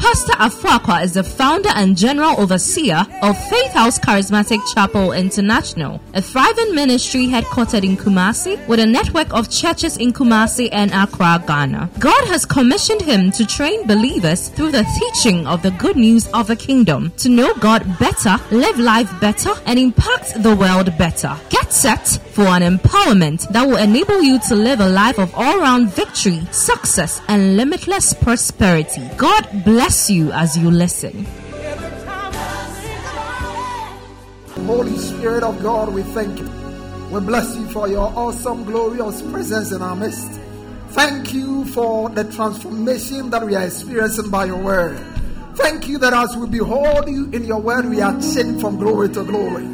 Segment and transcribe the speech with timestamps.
[0.00, 6.22] Pastor Afuakwa is the founder and general overseer of Faith House Charismatic Chapel International, a
[6.22, 11.90] thriving ministry headquartered in Kumasi with a network of churches in Kumasi and Accra, Ghana.
[11.98, 16.46] God has commissioned him to train believers through the teaching of the good news of
[16.46, 21.36] the kingdom to know God better, live life better, and impact the world better.
[21.50, 25.58] Get set for an empowerment that will enable you to live a life of all
[25.58, 29.06] round victory, success, and limitless prosperity.
[29.18, 31.26] God bless bless you as you listen.
[34.64, 36.48] Holy Spirit of God, we thank you.
[37.10, 40.30] We bless you for your awesome, glorious presence in our midst.
[40.90, 44.96] Thank you for the transformation that we are experiencing by your word.
[45.56, 49.08] Thank you that as we behold you in your word, we are changed from glory
[49.08, 49.66] to glory.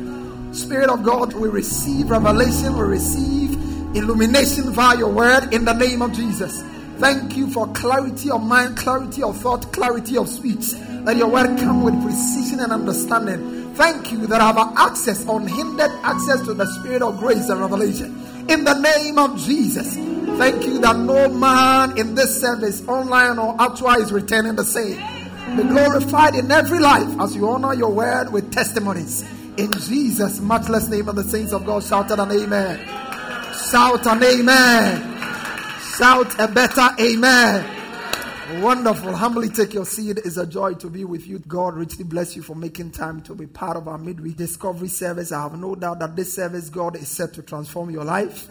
[0.54, 3.52] Spirit of God, we receive revelation, we receive
[3.94, 6.62] illumination via your word in the name of Jesus.
[6.98, 10.72] Thank you for clarity of mind, clarity of thought, clarity of speech.
[11.04, 13.74] Let your word come with precision and understanding.
[13.74, 18.06] Thank you that I have access, unhindered access to the spirit of grace and revelation.
[18.48, 19.94] In the name of Jesus.
[20.38, 24.96] Thank you that no man in this service, online or actual, is returning the same.
[25.56, 29.22] Be glorified in every life as you honor your word with testimonies.
[29.56, 32.78] In Jesus' matchless name, and the saints of God shouted an amen.
[33.70, 35.15] Shout an amen.
[35.98, 38.62] Shout a better amen.
[38.62, 39.14] Wonderful.
[39.14, 40.18] Humbly take your seat.
[40.18, 41.38] It's a joy to be with you.
[41.38, 45.32] God richly bless you for making time to be part of our midweek discovery service.
[45.32, 48.46] I have no doubt that this service, God is set to transform your life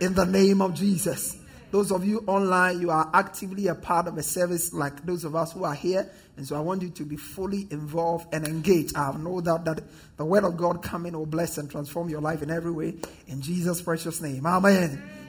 [0.00, 1.38] in the name of Jesus.
[1.70, 5.34] Those of you online, you are actively a part of a service like those of
[5.34, 6.10] us who are here.
[6.36, 8.94] And so I want you to be fully involved and engaged.
[8.94, 9.82] I have no doubt that
[10.18, 12.96] the word of God coming will bless and transform your life in every way.
[13.26, 14.44] In Jesus' precious name.
[14.44, 15.19] Amen.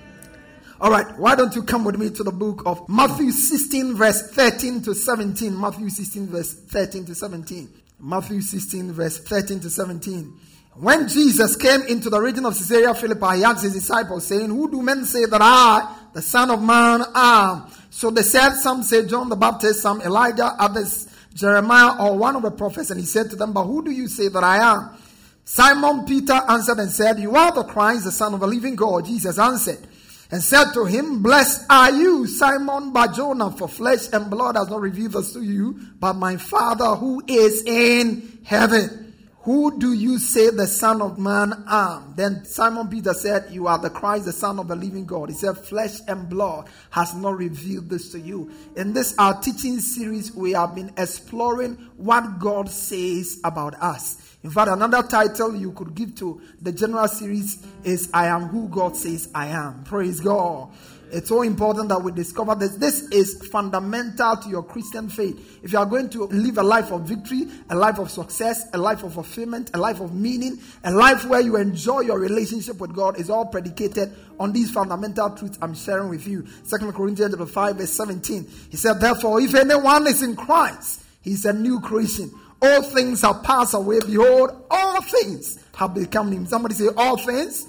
[0.81, 4.31] All right, why don't you come with me to the book of Matthew 16, verse
[4.31, 5.55] 13 to 17.
[5.55, 7.69] Matthew 16, verse 13 to 17.
[7.99, 10.33] Matthew 16, verse 13 to 17.
[10.73, 14.71] When Jesus came into the region of Caesarea Philippi, he asked his disciples, saying, Who
[14.71, 17.71] do men say that I, the Son of Man, am?
[17.91, 22.41] So they said, Some say John the Baptist, some Elijah, others Jeremiah, or one of
[22.41, 22.89] the prophets.
[22.89, 24.97] And he said to them, But who do you say that I am?
[25.45, 29.05] Simon Peter answered and said, You are the Christ, the Son of the living God.
[29.05, 29.87] Jesus answered,
[30.31, 34.79] and said to him, Blessed are you, Simon Barjona, for flesh and blood has not
[34.79, 39.01] revealed this to you, but my Father who is in heaven.
[39.43, 42.13] Who do you say the Son of Man am?
[42.15, 45.29] Then Simon Peter said, You are the Christ, the Son of the living God.
[45.29, 48.51] He said, Flesh and blood has not revealed this to you.
[48.77, 54.30] In this our teaching series, we have been exploring what God says about us.
[54.43, 58.67] In fact, another title you could give to the general series is I Am Who
[58.69, 59.83] God Says I Am.
[59.83, 60.69] Praise God.
[61.11, 62.75] It's so important that we discover this.
[62.77, 65.59] This is fundamental to your Christian faith.
[65.61, 68.77] If you are going to live a life of victory, a life of success, a
[68.77, 72.95] life of fulfillment, a life of meaning, a life where you enjoy your relationship with
[72.95, 76.47] God, is all predicated on these fundamental truths I'm sharing with you.
[76.63, 78.49] Second Corinthians 5, verse 17.
[78.69, 82.31] He said, Therefore, if anyone is in Christ, he's a new creation.
[82.61, 83.99] All things have passed away.
[84.05, 86.45] Behold, all things have become new.
[86.45, 87.67] Somebody say, All things.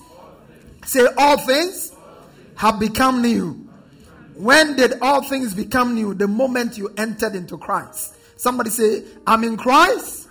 [0.84, 1.92] Say, All things
[2.56, 3.62] have become new.
[4.34, 6.14] When did all things become new?
[6.14, 8.16] The moment you entered into Christ.
[8.36, 10.28] Somebody say, I'm in Christ.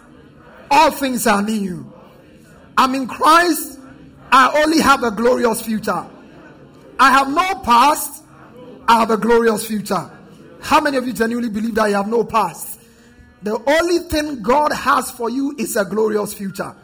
[0.70, 1.92] All things are new.
[2.78, 3.80] I'm in Christ.
[4.32, 6.06] I only have a glorious future.
[7.00, 8.24] I have no past.
[8.88, 10.10] I have a glorious future.
[10.62, 12.81] How many of you genuinely believe that you have no past?
[13.44, 16.76] The only thing God has for you is a glorious future.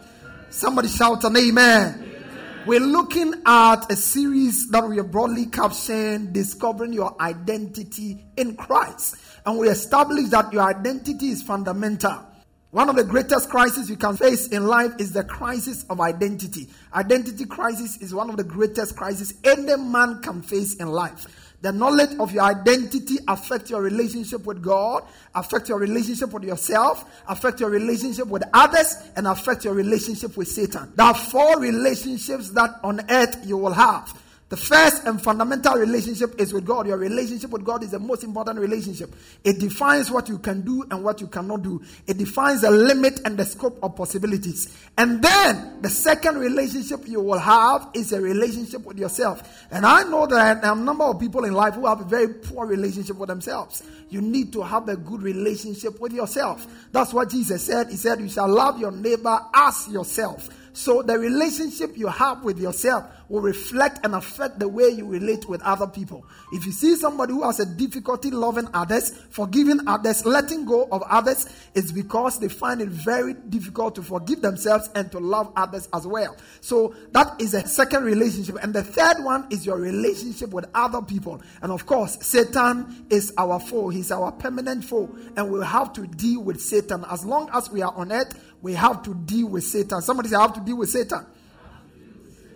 [0.50, 1.94] Somebody shout an amen.
[1.94, 2.64] amen.
[2.66, 9.18] We're looking at a series that we broadly captioned Discovering Your Identity in Christ.
[9.46, 12.26] And we established that your identity is fundamental.
[12.72, 16.70] One of the greatest crises you can face in life is the crisis of identity.
[16.94, 21.47] Identity crisis is one of the greatest crises any man can face in life.
[21.62, 27.04] The knowledge of your identity affect your relationship with God, affect your relationship with yourself,
[27.28, 30.92] affect your relationship with others, and affect your relationship with Satan.
[30.96, 34.14] There are four relationships that on earth you will have.
[34.50, 36.88] The first and fundamental relationship is with God.
[36.88, 39.14] Your relationship with God is the most important relationship.
[39.44, 41.82] It defines what you can do and what you cannot do.
[42.08, 44.74] It defines the limit and the scope of possibilities.
[44.98, 49.66] And then the second relationship you will have is a relationship with yourself.
[49.70, 52.06] And I know that there are a number of people in life who have a
[52.06, 53.84] very poor relationship with themselves.
[54.10, 56.66] You need to have a good relationship with yourself.
[56.94, 57.90] That's what Jesus said.
[57.90, 60.48] He said, You shall love your neighbor as yourself.
[60.78, 65.50] So the relationship you have with yourself will reflect and affect the way you relate
[65.50, 66.24] with other people.
[66.54, 71.02] If you see somebody who has a difficulty loving others, forgiving others, letting go of
[71.10, 75.90] others, it's because they find it very difficult to forgive themselves and to love others
[75.96, 76.38] as well.
[76.62, 78.60] So that is a second relationship.
[78.62, 81.42] And the third one is your relationship with other people.
[81.64, 83.90] And of course, Satan is our foe.
[83.90, 85.10] He's our permanent foe.
[85.36, 87.04] And we'll have to deal with Satan.
[87.10, 90.02] As long as we are on earth, we have to deal with Satan.
[90.02, 91.26] Somebody say, I have to deal with Satan.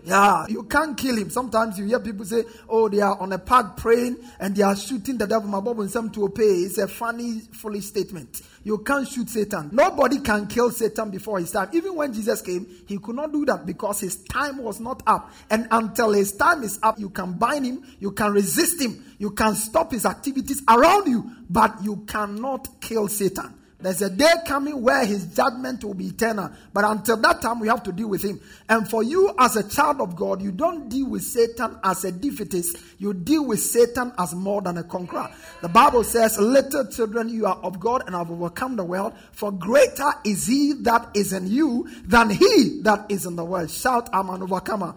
[0.03, 1.29] Yeah, you can't kill him.
[1.29, 4.75] Sometimes you hear people say, Oh, they are on a park praying and they are
[4.75, 5.47] shooting the devil.
[5.47, 6.43] My Bible some to obey.
[6.43, 8.41] It's a funny, foolish statement.
[8.63, 9.69] You can't shoot Satan.
[9.71, 11.69] Nobody can kill Satan before his time.
[11.73, 15.31] Even when Jesus came, he could not do that because his time was not up.
[15.51, 19.31] And until his time is up, you can bind him, you can resist him, you
[19.31, 23.53] can stop his activities around you, but you cannot kill Satan.
[23.81, 26.51] There's a day coming where his judgment will be eternal.
[26.71, 28.39] But until that time, we have to deal with him.
[28.69, 32.11] And for you, as a child of God, you don't deal with Satan as a
[32.11, 32.77] defeatist.
[32.99, 35.29] You deal with Satan as more than a conqueror.
[35.61, 39.13] The Bible says, Little children, you are of God and have overcome the world.
[39.31, 43.71] For greater is he that is in you than he that is in the world.
[43.71, 44.95] Shout, I'm an overcomer.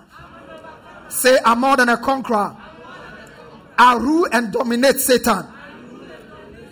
[1.09, 2.57] Say, I'm more than a conqueror.
[3.79, 5.47] I rule and dominate Satan.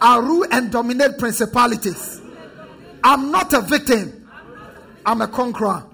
[0.02, 2.20] I rule and dominate principalities.
[3.04, 4.28] I'm not a victim,
[5.06, 5.86] I'm a conqueror.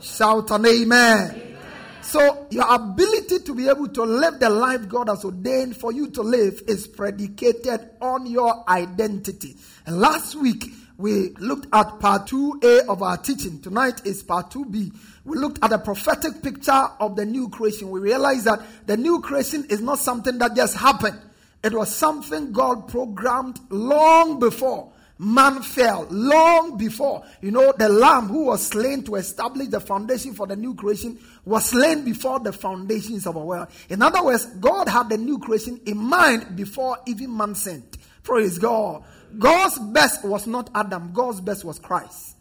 [0.00, 1.58] Shout an amen.
[2.00, 6.08] So, your ability to be able to live the life God has ordained for you
[6.10, 9.56] to live is predicated on your identity.
[9.86, 10.64] And last week,
[10.96, 13.60] we looked at part 2A of our teaching.
[13.60, 14.94] Tonight is part 2B.
[15.24, 17.90] We looked at a prophetic picture of the new creation.
[17.90, 21.20] We realized that the new creation is not something that just happened.
[21.62, 24.92] It was something God programmed long before
[25.22, 27.22] man fell, long before.
[27.40, 31.18] You know, the lamb who was slain to establish the foundation for the new creation
[31.44, 33.68] was slain before the foundations of the world.
[33.88, 37.98] In other words, God had the new creation in mind before even man sinned.
[38.24, 39.04] Praise God.
[39.38, 42.36] God's best was not Adam, God's best was Christ.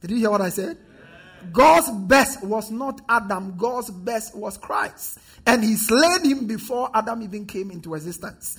[0.00, 0.76] Did you hear what I said?
[1.52, 5.18] God's best was not Adam, God's best was Christ.
[5.46, 8.58] And he slayed him before Adam even came into existence.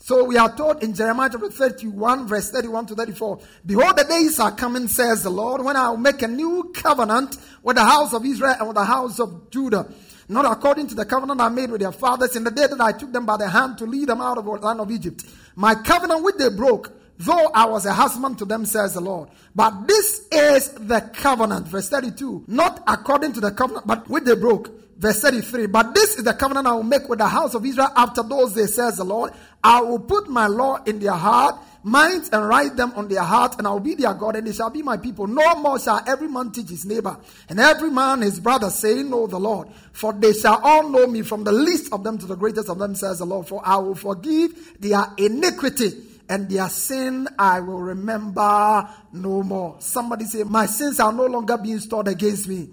[0.00, 4.38] So we are told in Jeremiah chapter 31, verse 31 to 34 Behold, the days
[4.38, 8.14] are coming, says the Lord, when I will make a new covenant with the house
[8.14, 9.92] of Israel and with the house of Judah.
[10.30, 12.92] Not according to the covenant I made with their fathers in the day that I
[12.92, 15.24] took them by the hand to lead them out of the land of Egypt.
[15.56, 19.28] My covenant which they broke, though I was a husband to them, says the Lord.
[19.54, 22.44] But this is the covenant, verse 32.
[22.46, 24.70] Not according to the covenant, but which they broke.
[24.98, 25.66] Verse 33.
[25.66, 28.54] But this is the covenant I will make with the house of Israel after those
[28.54, 29.32] days, says the Lord.
[29.62, 33.56] I will put my law in their heart, minds, and write them on their heart,
[33.58, 35.28] and I will be their God, and they shall be my people.
[35.28, 37.16] No more shall every man teach his neighbor,
[37.48, 39.68] and every man his brother, saying, Know the Lord.
[39.92, 42.78] For they shall all know me, from the least of them to the greatest of
[42.78, 43.46] them, says the Lord.
[43.46, 49.76] For I will forgive their iniquity and their sin I will remember no more.
[49.80, 52.68] Somebody say, My sins are no longer being stored against me.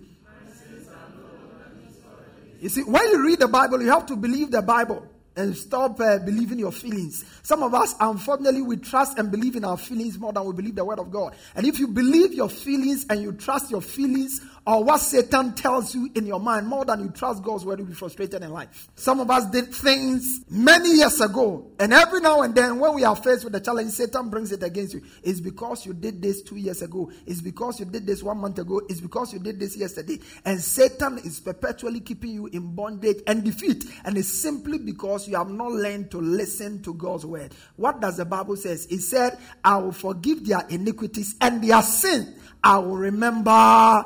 [2.61, 5.99] You see, when you read the Bible, you have to believe the Bible and stop
[5.99, 7.25] uh, believing your feelings.
[7.43, 10.75] Some of us, unfortunately, we trust and believe in our feelings more than we believe
[10.75, 11.35] the word of God.
[11.55, 15.93] And if you believe your feelings and you trust your feelings or what Satan tells
[15.93, 18.87] you in your mind more than you trust God's word, you'll be frustrated in life.
[18.95, 23.03] Some of us did things many years ago, and every now and then, when we
[23.03, 25.03] are faced with a challenge, Satan brings it against you.
[25.23, 27.11] It's because you did this two years ago.
[27.25, 28.81] It's because you did this one month ago.
[28.89, 30.19] It's because you did this yesterday.
[30.45, 33.85] And Satan is perpetually keeping you in bondage and defeat.
[34.03, 37.53] And it's simply because you have not learned to listen to God's word.
[37.75, 38.87] What does the Bible says?
[38.87, 42.35] It said, I will forgive their iniquities and their sin.
[42.63, 44.05] I will remember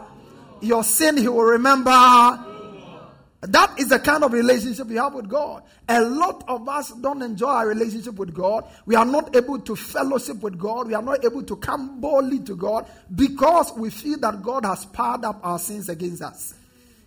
[0.62, 2.46] your sin, He will remember.
[3.42, 5.64] That is the kind of relationship you have with God.
[5.88, 8.66] A lot of us don't enjoy our relationship with God.
[8.86, 10.88] We are not able to fellowship with God.
[10.88, 12.86] We are not able to come boldly to God
[13.16, 16.54] because we feel that God has piled up our sins against us.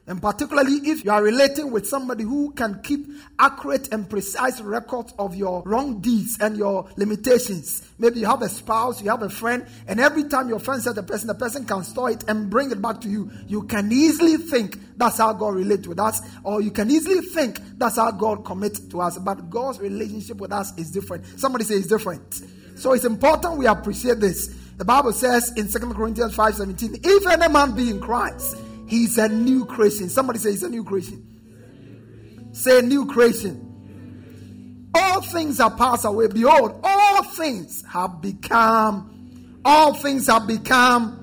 [0.06, 3.06] And particularly if you are relating with somebody who can keep
[3.38, 7.88] accurate and precise records of your wrong deeds and your limitations.
[8.00, 10.94] Maybe you have a spouse, you have a friend, and every time your friend says
[10.94, 13.30] the person, the person can store it and bring it back to you.
[13.46, 17.60] You can easily think that's how God relates with us, or you can easily think
[17.78, 19.18] that's how God commits to us.
[19.18, 21.24] But God's relationship with us is different.
[21.38, 22.42] Somebody say it's different.
[22.74, 24.48] So it's important we appreciate this.
[24.78, 28.56] The Bible says in 2 Corinthians 5 17, if any man be in Christ,
[28.92, 30.10] he's a new creation.
[30.10, 32.50] Somebody say he's a new creation.
[32.52, 34.90] Say new creation.
[34.94, 36.26] All things are passed away.
[36.26, 41.18] Behold, all things have become, all things have become.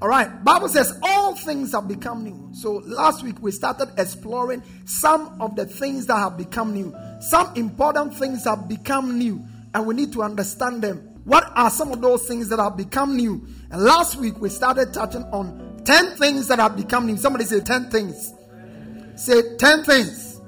[0.00, 0.42] All right.
[0.42, 2.48] Bible says all things have become new.
[2.54, 6.96] So last week we started exploring some of the things that have become new.
[7.20, 11.06] Some important things have become new, and we need to understand them.
[11.24, 13.46] What are some of those things that have become new?
[13.70, 17.16] And last week we started touching on 10 things that have become.
[17.16, 18.32] Somebody say 10 things.
[19.16, 20.40] Say 10 things.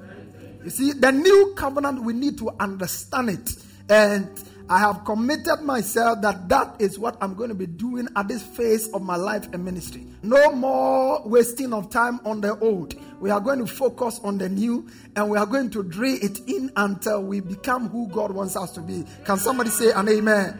[0.65, 3.51] You see, the new covenant, we need to understand it.
[3.89, 4.29] And
[4.69, 8.43] I have committed myself that that is what I'm going to be doing at this
[8.43, 10.07] phase of my life and ministry.
[10.23, 12.95] No more wasting of time on the old.
[13.21, 16.39] We are going to focus on the new and we are going to drill it
[16.49, 19.05] in until we become who God wants us to be.
[19.25, 20.59] Can somebody say an amen?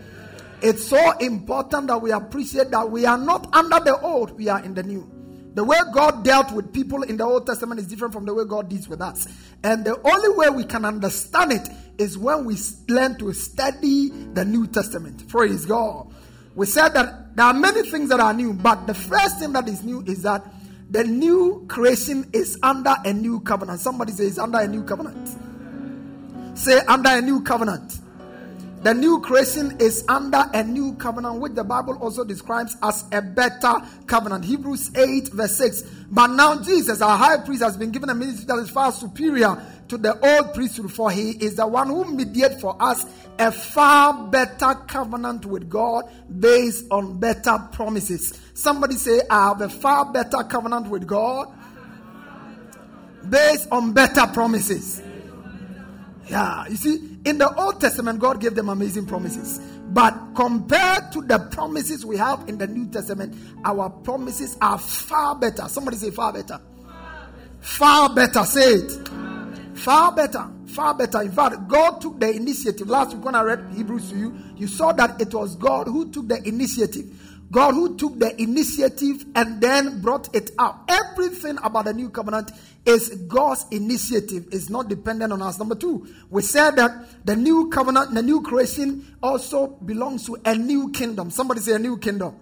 [0.63, 4.63] It's so important that we appreciate that we are not under the old, we are
[4.63, 5.11] in the new.
[5.55, 8.45] The way God dealt with people in the Old Testament is different from the way
[8.47, 9.27] God deals with us.
[9.63, 12.57] And the only way we can understand it is when we
[12.89, 15.29] learn to study the New Testament.
[15.29, 16.11] Praise God.
[16.55, 19.69] We said that there are many things that are new, but the first thing that
[19.69, 20.45] is new is that
[20.91, 23.81] the new creation is under a new covenant.
[23.81, 25.29] Somebody says under a new covenant.
[26.57, 27.99] Say under a new covenant.
[28.83, 33.23] The new creation is under a new covenant, which the Bible also describes as a
[33.23, 33.75] better
[34.07, 34.45] covenant.
[34.45, 35.83] Hebrews 8, verse 6.
[36.11, 39.57] But now Jesus, our high priest, has been given a ministry that is far superior
[39.87, 43.07] to the old priesthood, for he is the one who mediates for us
[43.39, 46.11] a far better covenant with God
[46.41, 48.37] based on better promises.
[48.55, 51.55] Somebody say, I have a far better covenant with God
[53.31, 55.01] based on better promises.
[56.29, 59.59] Yeah, you see, in the Old Testament, God gave them amazing promises.
[59.89, 65.35] But compared to the promises we have in the New Testament, our promises are far
[65.35, 65.69] better.
[65.69, 66.61] Somebody say far better.
[67.61, 68.45] Far better.
[68.45, 69.09] Say it.
[69.75, 70.49] Far better.
[70.67, 71.21] Far better.
[71.23, 72.89] In fact, God took the initiative.
[72.89, 76.11] Last week when I read Hebrews to you, you saw that it was God who
[76.11, 77.05] took the initiative.
[77.53, 80.89] God who took the initiative and then brought it up.
[80.89, 82.51] Everything about the new covenant
[82.87, 85.59] is God's initiative, is not dependent on us.
[85.59, 90.55] Number two, we said that the new covenant, the new creation also belongs to a
[90.55, 91.31] new kingdom.
[91.31, 92.35] Somebody say a new kingdom.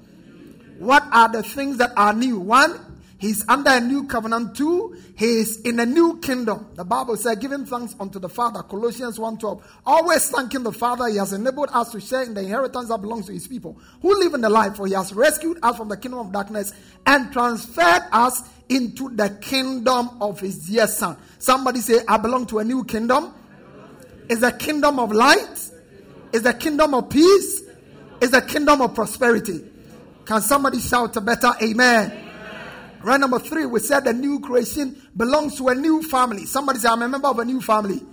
[0.79, 2.38] What are the things that are new?
[2.38, 4.96] One, He's under a new covenant too.
[5.14, 6.68] He is in a new kingdom.
[6.74, 9.62] The Bible says, giving thanks unto the Father, Colossians 1.12.
[9.84, 11.06] Always thanking the Father.
[11.06, 14.18] He has enabled us to share in the inheritance that belongs to his people who
[14.18, 14.74] live in the light.
[14.74, 16.72] For he has rescued us from the kingdom of darkness
[17.04, 21.18] and transferred us into the kingdom of his dear son.
[21.38, 23.34] Somebody say, I belong to a new kingdom.
[24.30, 25.70] Is the kingdom of light?
[26.32, 27.64] Is the kingdom of peace?
[28.22, 29.62] Is the kingdom of prosperity?
[30.24, 32.28] Can somebody shout a better amen?
[33.02, 36.45] Right number three, we said the new creation belongs to a new family.
[36.45, 38.04] Somebody say, I'm a member of a new family.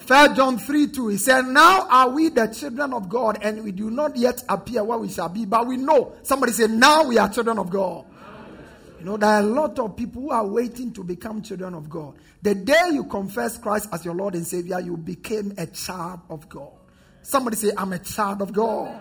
[0.00, 3.70] Third John 3 2, he said, Now are we the children of God, and we
[3.70, 6.16] do not yet appear what we shall be, but we know.
[6.24, 8.06] Somebody say, Now we are children of God.
[8.98, 11.88] You know, there are a lot of people who are waiting to become children of
[11.88, 12.16] God.
[12.42, 16.48] The day you confess Christ as your Lord and Savior, you became a child of
[16.48, 16.72] God.
[17.22, 19.00] Somebody say, I'm a child of God.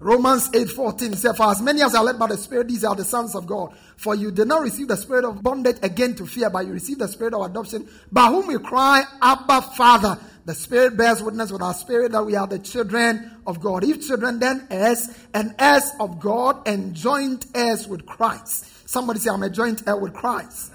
[0.00, 3.04] Romans 8:14 says, For as many as are led by the Spirit, these are the
[3.04, 3.74] sons of God.
[3.96, 7.00] For you did not receive the spirit of bondage again to fear, but you received
[7.00, 10.18] the spirit of adoption, by whom we cry, Abba, Father.
[10.44, 13.84] The Spirit bears witness with our spirit that we are the children of God.
[13.84, 18.88] If children, then heirs, and heirs of God, and joint heirs with Christ.
[18.88, 20.72] Somebody say, I'm a joint heir with Christ.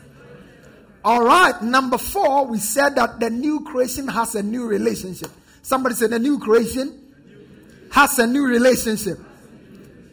[1.03, 5.31] All right, number four, we said that the new creation has a new relationship.
[5.63, 7.02] Somebody said the new creation
[7.93, 9.19] has a new relationship.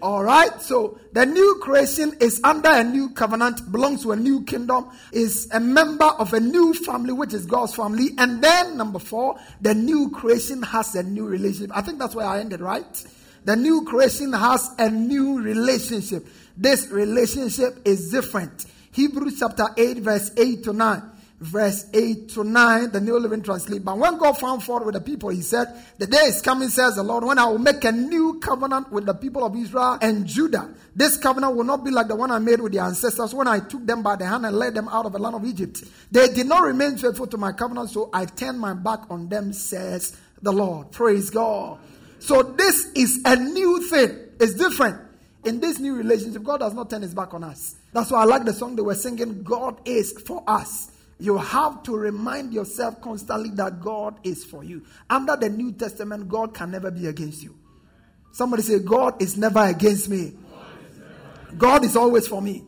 [0.02, 0.60] All right.
[0.60, 5.48] So the new creation is under a new covenant, belongs to a new kingdom, is
[5.50, 8.10] a member of a new family, which is God's family.
[8.18, 11.74] And then number four, the new creation has a new relationship.
[11.74, 13.04] I think that's where I ended, right?
[13.46, 16.26] The new creation has a new relationship.
[16.58, 18.66] This relationship is different.
[18.92, 21.09] Hebrews chapter 8, verse 8 to 9.
[21.40, 23.82] Verse 8 to 9, the New Living Translation.
[23.82, 25.66] But when God found fault with the people, he said,
[25.98, 29.06] The day is coming, says the Lord, when I will make a new covenant with
[29.06, 30.72] the people of Israel and Judah.
[30.94, 33.60] This covenant will not be like the one I made with their ancestors when I
[33.60, 35.82] took them by the hand and led them out of the land of Egypt.
[36.12, 39.52] They did not remain faithful to my covenant, so I turned my back on them,
[39.52, 40.92] says the Lord.
[40.92, 41.78] Praise God.
[42.18, 44.14] So this is a new thing.
[44.38, 45.00] It's different.
[45.44, 47.76] In this new relationship, God does not turn his back on us.
[47.94, 50.90] That's why I like the song they were singing, God is for us.
[51.20, 54.84] You have to remind yourself constantly that God is for you.
[55.08, 57.56] Under the New Testament, God can never be against you.
[58.32, 60.32] Somebody say, God is never against me.
[61.58, 62.64] God is always for me.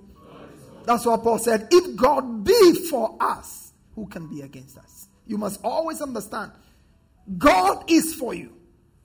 [0.84, 1.68] That's what Paul said.
[1.70, 5.08] If God be for us, who can be against us?
[5.26, 6.52] You must always understand
[7.38, 8.52] God is for you.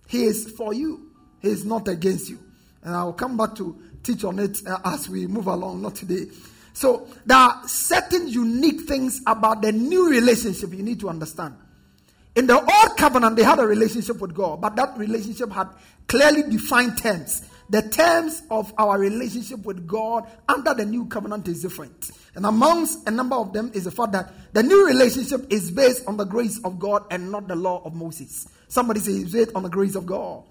[0.07, 1.11] He is for you.
[1.39, 2.39] He is not against you.
[2.81, 5.95] And I will come back to teach on it uh, as we move along, not
[5.95, 6.25] today.
[6.77, 11.55] So there are certain unique things about the new relationship you need to understand.
[12.35, 15.69] In the old covenant, they had a relationship with God, but that relationship had
[16.05, 17.41] clearly defined terms.
[17.71, 22.11] The terms of our relationship with God under the new covenant is different.
[22.35, 26.05] And amongst a number of them is the fact that the new relationship is based
[26.05, 28.47] on the grace of God and not the law of Moses.
[28.67, 30.43] Somebody say it's based on the grace of God.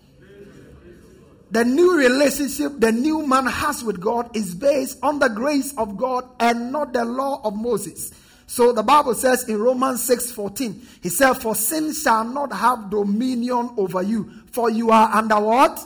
[1.50, 5.96] The new relationship the new man has with God is based on the grace of
[5.96, 8.10] God and not the law of Moses.
[8.48, 12.90] So the Bible says in Romans 6 14, he said, For sin shall not have
[12.90, 15.80] dominion over you, for you are under what?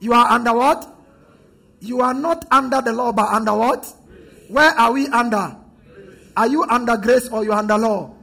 [0.00, 0.92] You are under what?
[1.80, 3.92] You are not under the law, but under what?
[4.48, 5.56] Where are we under?
[6.36, 8.14] Are you under grace or you under law?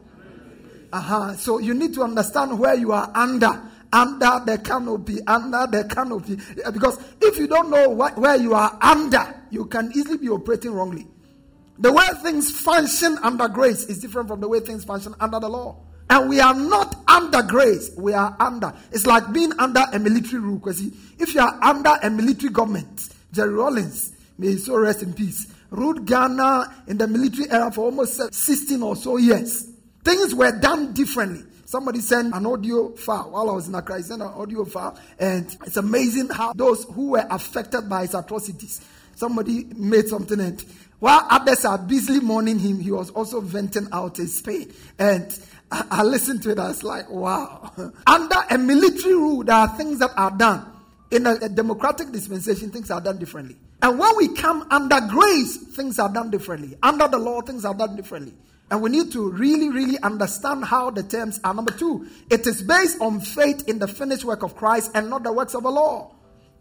[0.91, 1.35] Uh-huh.
[1.35, 3.59] So you need to understand where you are under
[3.93, 6.37] under the canopy, under the canopy.
[6.73, 11.07] Because if you don't know where you are under, you can easily be operating wrongly.
[11.79, 15.49] The way things function under grace is different from the way things function under the
[15.49, 15.77] law.
[16.09, 18.73] And we are not under grace, we are under.
[18.91, 20.57] It's like being under a military rule.
[20.57, 25.13] Because if you are under a military government, Jerry Rawlings, may he so rest in
[25.13, 29.69] peace, ruled Ghana in the military era for almost 16 or so years.
[30.03, 31.45] Things were done differently.
[31.65, 33.97] Somebody sent an audio file while I was in Accra.
[33.97, 38.13] He sent an audio file, and it's amazing how those who were affected by his
[38.13, 38.81] atrocities,
[39.15, 40.63] somebody made something, and
[40.99, 44.73] while others are busily mourning him, he was also venting out his pain.
[44.97, 45.37] And
[45.69, 47.73] I, I listened to it, I was like, wow.
[48.07, 50.65] Under a military rule, there are things that are done.
[51.11, 53.57] In a, a democratic dispensation, things are done differently.
[53.81, 56.77] And when we come under grace, things are done differently.
[56.81, 58.33] Under the law, things are done differently.
[58.71, 61.53] And we need to really, really understand how the terms are.
[61.53, 65.23] Number two, it is based on faith in the finished work of Christ and not
[65.23, 66.11] the works of the law.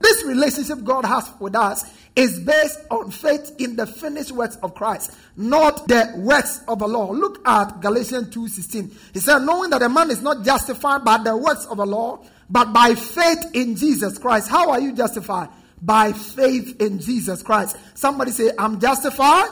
[0.03, 1.85] This relationship God has with us
[2.17, 6.89] is based on faith in the finished works of Christ, not the works of the
[6.89, 7.13] law.
[7.13, 8.93] Look at Galatians 2:16.
[9.15, 12.19] He said, knowing that a man is not justified by the works of the law,
[12.51, 14.49] but by faith in Jesus Christ.
[14.49, 15.49] How are you justified?
[15.81, 17.77] By faith in Jesus Christ.
[17.95, 19.51] Somebody say, I'm justified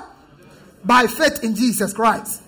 [0.84, 2.42] by faith in Jesus Christ.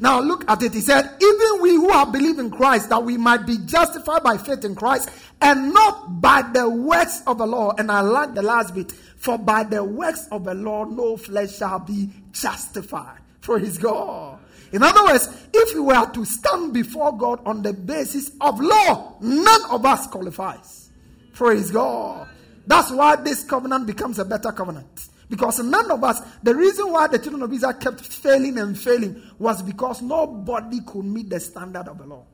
[0.00, 0.72] Now look at it.
[0.72, 4.38] He said, even we who have believed in Christ, that we might be justified by
[4.38, 5.10] faith in Christ
[5.42, 7.74] and not by the works of the law.
[7.76, 8.92] And I like the last bit.
[8.92, 13.18] For by the works of the law, no flesh shall be justified.
[13.42, 14.38] Praise God.
[14.72, 19.16] In other words, if we were to stand before God on the basis of law,
[19.20, 20.90] none of us qualifies.
[21.34, 22.28] Praise God.
[22.66, 25.09] That's why this covenant becomes a better covenant.
[25.30, 29.22] Because none of us, the reason why the children of Israel kept failing and failing
[29.38, 32.24] was because nobody could meet the standard of the law.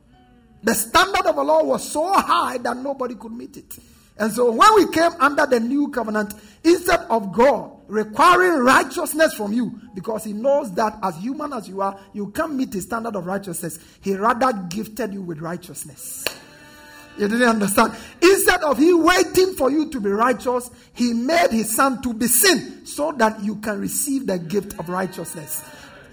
[0.63, 3.79] The standard of the law was so high that nobody could meet it.
[4.19, 6.33] And so when we came under the new covenant,
[6.65, 11.83] instead of God requiring righteousness from you, because He knows that as human as you
[11.83, 16.25] are, you can't meet the standard of righteousness, He rather gifted you with righteousness.
[17.19, 17.95] You didn't understand.
[18.21, 22.27] Instead of he waiting for you to be righteous, he made his son to be
[22.27, 25.63] sin so that you can receive the gift of righteousness.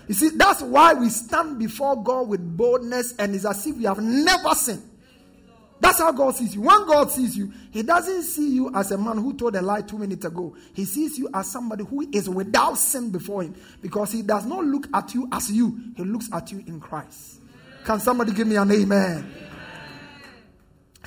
[0.08, 3.84] You see, that's why we stand before God with boldness and it's as if we
[3.86, 4.90] have never sinned.
[5.80, 6.62] That's how God sees you.
[6.62, 9.82] When God sees you, He doesn't see you as a man who told a lie
[9.82, 10.56] two minutes ago.
[10.74, 14.64] He sees you as somebody who is without sin before Him because He does not
[14.64, 17.42] look at you as you, He looks at you in Christ.
[17.84, 19.53] Can somebody give me an amen?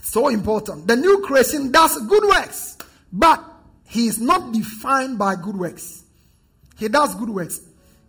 [0.07, 0.87] So important.
[0.87, 2.79] The new creation does good works,
[3.13, 3.43] but
[3.89, 6.05] he is not defined by good works.
[6.79, 7.61] He does good works,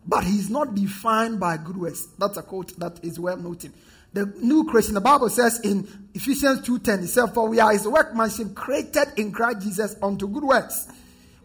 [0.06, 2.08] but he is not defined by good works.
[2.20, 3.74] That's a quote that is well noted.
[4.14, 7.88] The new creation, the Bible says in Ephesians 2:10, it says, For we are his
[7.88, 10.88] workmanship created in Christ Jesus unto good works,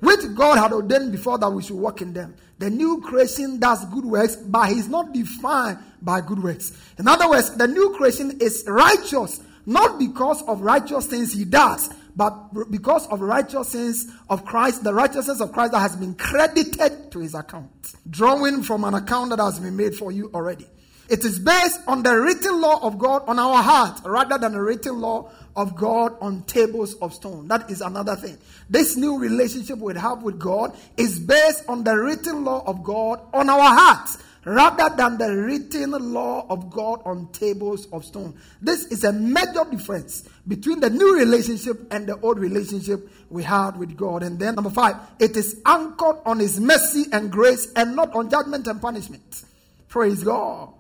[0.01, 2.35] which God had ordained before that we should walk in them.
[2.59, 6.73] The new creation does good works, but he's not defined by good works.
[6.99, 11.89] In other words, the new creation is righteous, not because of righteous things he does,
[12.15, 17.21] but because of righteousness of Christ, the righteousness of Christ that has been credited to
[17.21, 17.71] his account,
[18.09, 20.67] drawing from an account that has been made for you already.
[21.09, 24.63] It is based on the written law of God on our heart rather than the
[24.63, 27.49] written law of God on tables of stone.
[27.49, 28.39] That is another thing.
[28.71, 33.21] This new relationship we have with God is based on the written law of God
[33.35, 38.35] on our hearts rather than the written law of God on tables of stone.
[38.61, 43.77] This is a major difference between the new relationship and the old relationship we had
[43.77, 44.23] with God.
[44.23, 48.31] And then, number five, it is anchored on His mercy and grace and not on
[48.31, 49.45] judgment and punishment.
[49.89, 50.71] Praise God.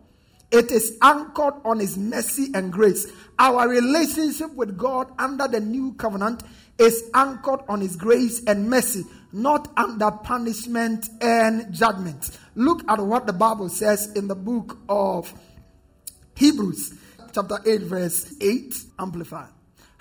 [0.50, 3.10] It is anchored on His mercy and grace.
[3.38, 6.42] Our relationship with God under the new covenant
[6.78, 12.38] is anchored on His grace and mercy, not under punishment and judgment.
[12.54, 15.32] Look at what the Bible says in the book of
[16.36, 16.94] Hebrews,
[17.34, 19.48] chapter 8, verse 8, Amplified.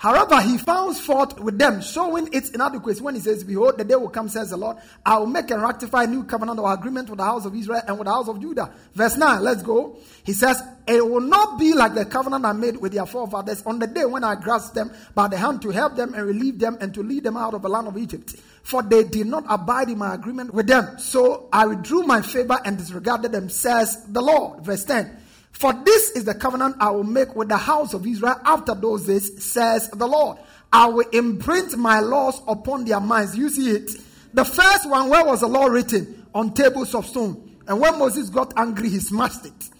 [0.02, 3.94] However, he found fault with them, showing its inadequacy when he says, Behold, the day
[3.94, 7.08] will come, says the Lord, I will make and rectify a new covenant or agreement
[7.08, 8.74] with the house of Israel and with the house of Judah.
[8.94, 9.96] Verse 9, let's go.
[10.24, 13.78] He says, It will not be like the covenant I made with their forefathers on
[13.78, 16.78] the day when I grasped them by the hand to help them and relieve them
[16.80, 18.34] and to lead them out of the land of Egypt.
[18.62, 20.98] For they did not abide in my agreement with them.
[20.98, 24.64] So I withdrew my favor and disregarded them, says the Lord.
[24.64, 25.18] Verse 10.
[25.50, 29.06] For this is the covenant I will make with the house of Israel after those
[29.06, 30.38] days, says the Lord.
[30.72, 33.36] I will imprint my laws upon their minds.
[33.36, 33.90] You see it.
[34.32, 36.26] The first one, where was the law written?
[36.34, 37.58] On tables of stone.
[37.68, 39.70] And when Moses got angry, he smashed it.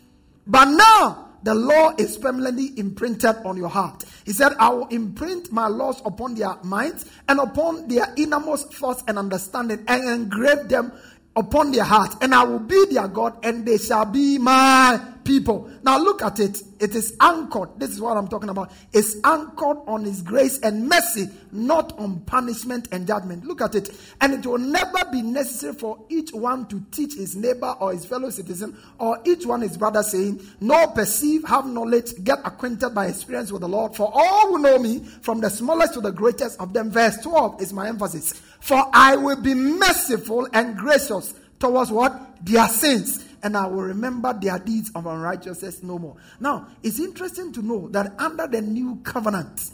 [0.47, 4.05] But now, the law is permanently imprinted on your heart.
[4.25, 9.03] He said, I will imprint my laws upon their minds and upon their innermost thoughts
[9.09, 10.93] and understanding and engrave them
[11.35, 12.15] upon their heart.
[12.21, 15.71] And I will be their God and they shall be my people.
[15.83, 16.63] Now look at it.
[16.81, 17.79] It is anchored.
[17.79, 18.73] This is what I'm talking about.
[18.93, 23.45] It's anchored on His grace and mercy, not on punishment and judgment.
[23.45, 23.91] Look at it.
[24.21, 28.05] And it will never be necessary for each one to teach his neighbor or his
[28.05, 33.07] fellow citizen or each one his brother, saying, Know, perceive, have knowledge, get acquainted by
[33.07, 33.95] experience with the Lord.
[33.95, 36.91] For all who know me, from the smallest to the greatest of them.
[36.91, 38.33] Verse 12 is my emphasis.
[38.61, 42.45] For I will be merciful and gracious towards what?
[42.45, 46.17] Their sins and I will remember their deeds of unrighteousness no more.
[46.41, 49.71] Now, it's interesting to know that under the new covenant,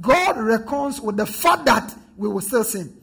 [0.00, 2.96] God reckons with the fact that we will still sin.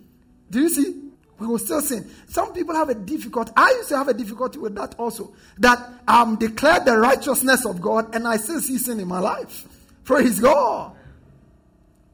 [0.49, 1.01] Do you see?
[1.39, 2.09] We will still sin.
[2.27, 3.51] Some people have a difficulty.
[3.55, 5.33] I used to have a difficulty with that also.
[5.57, 9.67] That I'm declared the righteousness of God and I still see sin in my life.
[10.03, 10.95] Praise God.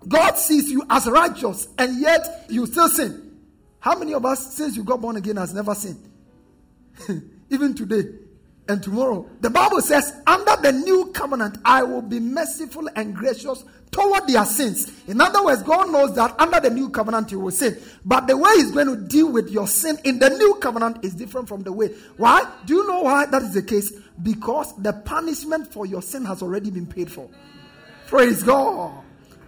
[0.07, 3.37] God sees you as righteous and yet you still sin.
[3.79, 6.03] How many of us, since you got born again, has never sinned?
[7.49, 8.03] even today
[8.69, 9.29] and tomorrow.
[9.41, 14.45] The Bible says, under the new covenant, I will be merciful and gracious toward their
[14.45, 14.91] sins.
[15.07, 17.77] In other words, God knows that under the new covenant you will sin.
[18.05, 21.15] But the way He's going to deal with your sin in the new covenant is
[21.15, 21.87] different from the way.
[22.17, 22.49] Why?
[22.65, 23.93] Do you know why that is the case?
[24.21, 27.29] Because the punishment for your sin has already been paid for.
[28.07, 29.03] Praise God.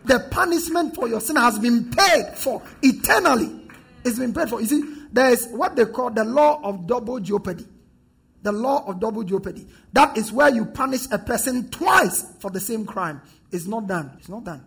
[0.06, 3.68] The punishment for your sin has been paid for eternally.
[4.06, 4.62] It's been paid for.
[4.62, 7.66] You see, there is what they call the law of double jeopardy.
[8.44, 9.68] The law of double jeopardy.
[9.94, 13.22] That is where you punish a person twice for the same crime.
[13.52, 14.12] It's not done.
[14.20, 14.66] It's not done.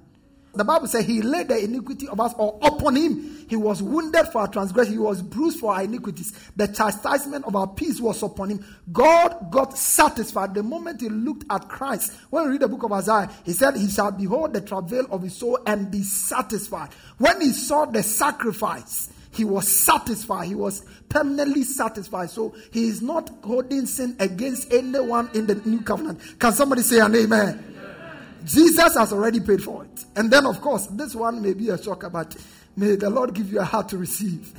[0.54, 3.46] The Bible says he laid the iniquity of us all upon him.
[3.48, 4.92] He was wounded for our transgression.
[4.92, 6.32] He was bruised for our iniquities.
[6.56, 8.66] The chastisement of our peace was upon him.
[8.92, 12.12] God got satisfied the moment he looked at Christ.
[12.28, 15.22] When we read the book of Isaiah, he said, He shall behold the travail of
[15.22, 16.90] his soul and be satisfied.
[17.16, 20.46] When he saw the sacrifice, he was satisfied.
[20.46, 22.30] He was permanently satisfied.
[22.30, 26.20] So he is not holding sin against anyone in the new covenant.
[26.38, 27.64] Can somebody say an amen?
[27.74, 28.16] amen?
[28.44, 30.04] Jesus has already paid for it.
[30.16, 32.36] And then, of course, this one may be a shocker, but
[32.76, 34.52] may the Lord give you a heart to receive.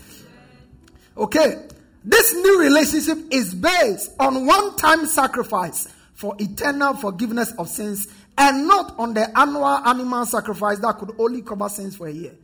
[1.15, 1.67] Okay.
[2.03, 8.07] This new relationship is based on one time sacrifice for eternal forgiveness of sins
[8.37, 12.35] and not on the annual animal sacrifice that could only cover sins for a year.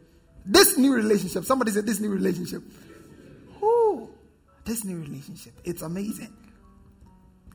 [0.45, 2.63] This new relationship, somebody said this new relationship.
[3.61, 4.09] Ooh,
[4.65, 5.53] this new relationship.
[5.63, 6.33] It's amazing.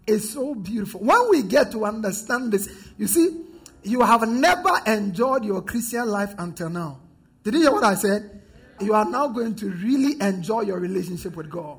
[0.06, 1.00] It's so beautiful.
[1.00, 2.68] When we get to understand this,
[2.98, 3.44] you see,
[3.82, 7.00] you have never enjoyed your Christian life until now.
[7.42, 8.42] Did you hear what I said?
[8.80, 11.78] You are now going to really enjoy your relationship with God.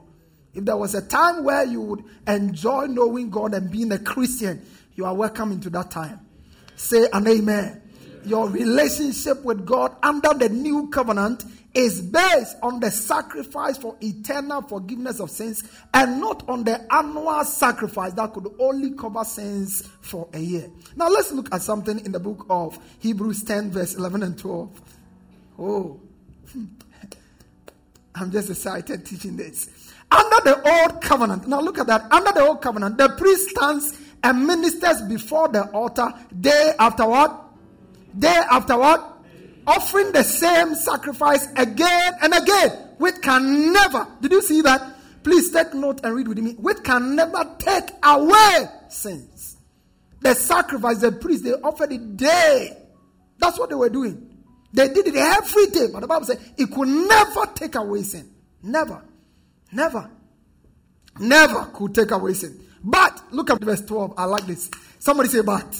[0.53, 4.65] If there was a time where you would enjoy knowing God and being a Christian,
[4.95, 6.21] you are welcome into that time.
[6.75, 7.81] Say an amen
[8.25, 14.61] your relationship with God under the new covenant is based on the sacrifice for eternal
[14.61, 20.27] forgiveness of sins and not on the annual sacrifice that could only cover sins for
[20.33, 20.69] a year.
[20.95, 24.81] Now let's look at something in the book of Hebrews 10, verse 11 and 12.
[25.59, 25.99] Oh,
[28.15, 29.69] I'm just excited teaching this.
[30.09, 32.09] Under the old covenant, now look at that.
[32.11, 37.44] Under the old covenant, the priest stands and ministers before the altar day after what?
[38.17, 39.15] Day after what?
[39.67, 44.93] offering the same sacrifice again and again, which can never, did you see that?
[45.23, 46.53] Please take note and read with me.
[46.53, 49.57] Which can never take away sins.
[50.21, 52.77] The sacrifice, the priest, they offered it day.
[53.39, 54.43] That's what they were doing.
[54.71, 55.87] They did it every day.
[55.91, 58.29] But the Bible said it could never take away sin.
[58.61, 59.03] Never.
[59.71, 60.11] Never.
[61.19, 62.63] Never could take away sin.
[62.83, 64.13] But look at verse 12.
[64.17, 64.69] I like this.
[64.99, 65.75] Somebody say, but.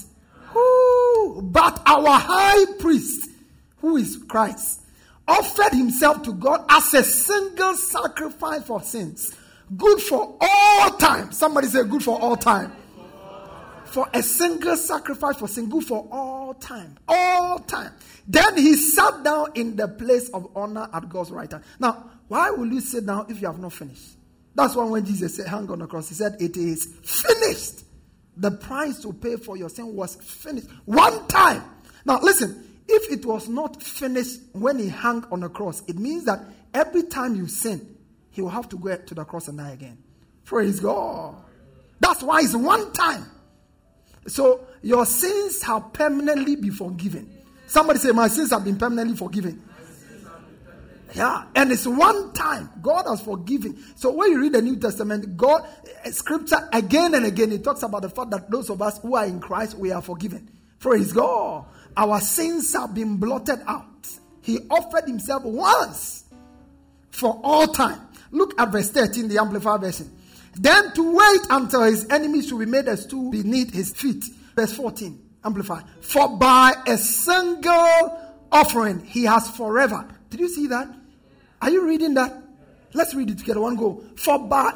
[1.42, 3.30] But our high priest
[3.86, 4.82] who is Christ,
[5.28, 9.32] offered himself to God as a single sacrifice for sins,
[9.78, 11.32] good for all time.
[11.32, 12.72] Somebody say, good for all time.
[13.86, 16.98] For a single sacrifice for sin, good for all time.
[17.08, 17.94] All time.
[18.28, 21.64] Then he sat down in the place of honor at God's right hand.
[21.80, 24.18] Now, why will you sit down if you have not finished?
[24.56, 27.85] That's why when Jesus said, hang on the cross, he said, It is finished.
[28.38, 30.68] The price to pay for your sin was finished.
[30.86, 31.64] One time.
[32.06, 36.26] Now, listen, if it was not finished when he hung on the cross, it means
[36.26, 36.40] that
[36.74, 37.98] every time you sin,
[38.32, 39.98] he will have to go to the cross and die again.
[40.44, 41.36] Praise God.
[42.00, 43.26] That's why it's one time.
[44.28, 47.32] So your sins have permanently been forgiven.
[47.68, 49.64] Somebody say, My sins have been permanently forgiven.
[51.16, 52.70] Yeah, and it's one time.
[52.82, 53.82] God has forgiven.
[53.96, 55.66] So when you read the New Testament, God,
[56.04, 59.16] eh, scripture again and again, it talks about the fact that those of us who
[59.16, 60.50] are in Christ, we are forgiven.
[60.80, 61.66] Praise God.
[61.96, 64.10] Our sins have been blotted out.
[64.42, 66.26] He offered himself once
[67.12, 68.02] for all time.
[68.32, 70.12] Look at verse 13, the Amplified Version.
[70.56, 74.26] Then to wait until his enemies should be made a stool beneath his feet.
[74.54, 75.86] Verse 14, Amplified.
[76.02, 78.20] For by a single
[78.52, 80.06] offering he has forever.
[80.30, 80.90] Did you see that?
[81.66, 82.32] Are you reading that?
[82.94, 83.60] Let's read it together.
[83.60, 84.04] One go.
[84.16, 84.72] For by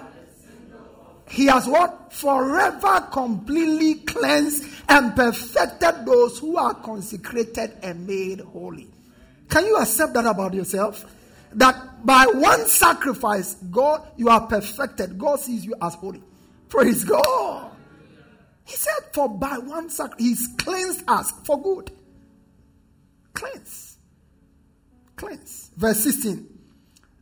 [1.29, 2.11] he has what?
[2.11, 8.89] Forever completely cleansed and perfected those who are consecrated and made holy.
[9.49, 11.05] Can you accept that about yourself?
[11.53, 15.19] That by one sacrifice, God, you are perfected.
[15.19, 16.23] God sees you as holy.
[16.69, 17.71] Praise God.
[18.65, 21.91] He said, For by one sacrifice, He's cleansed us for good.
[23.35, 23.97] Cleanse.
[25.15, 25.69] Cleanse.
[25.77, 26.48] Verse 16.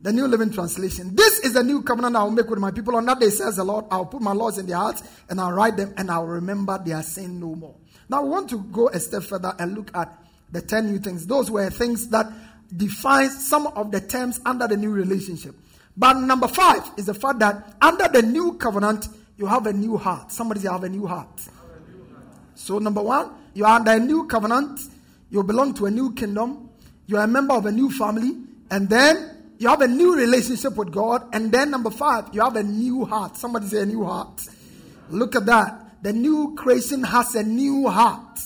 [0.00, 1.14] The New Living Translation.
[1.14, 2.94] This is the new covenant I will make with my people.
[2.96, 5.40] On that day, says the Lord, I will put my laws in their hearts and
[5.40, 7.74] I'll write them and I'll remember their sin no more.
[8.08, 10.16] Now, we want to go a step further and look at
[10.52, 11.26] the 10 new things.
[11.26, 12.26] Those were things that
[12.74, 15.54] define some of the terms under the new relationship.
[15.96, 19.96] But number five is the fact that under the new covenant, you have a new
[19.96, 20.30] heart.
[20.30, 21.40] Somebody say, I have a new heart.
[22.54, 24.80] So, number one, you are under a new covenant.
[25.30, 26.70] You belong to a new kingdom.
[27.06, 28.36] You are a member of a new family.
[28.70, 31.28] And then you have a new relationship with God.
[31.32, 33.36] And then number five, you have a new heart.
[33.36, 34.46] Somebody say a new heart.
[35.10, 36.02] Look at that.
[36.02, 38.38] The new creation has a new heart.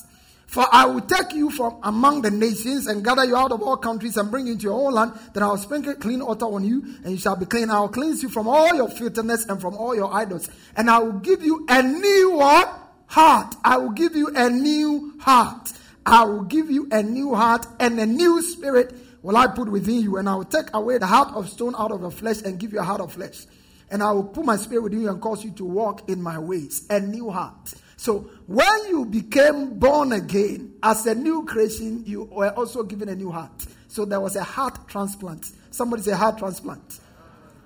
[0.47, 3.79] For I will take you from among the nations and gather you out of all
[3.79, 5.13] countries and bring you into your own land.
[5.33, 7.71] Then I will sprinkle clean water on you, and you shall be clean.
[7.71, 10.51] I will cleanse you from all your filthiness and from all your idols.
[10.77, 12.79] And I will give you a new what?
[13.07, 13.55] Heart.
[13.65, 15.73] I will give you a new heart.
[16.05, 20.01] I will give you a new heart and a new spirit will I put within
[20.03, 22.59] you, and I will take away the heart of stone out of your flesh and
[22.59, 23.47] give you a heart of flesh.
[23.91, 26.39] And I will put my spirit within you and cause you to walk in my
[26.39, 26.87] ways.
[26.89, 27.75] A new heart.
[27.97, 33.15] So when you became born again as a new creation, you were also given a
[33.15, 33.67] new heart.
[33.89, 35.47] So there was a heart transplant.
[35.71, 37.01] Somebody say heart transplant.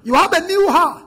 [0.04, 1.04] You have a new heart.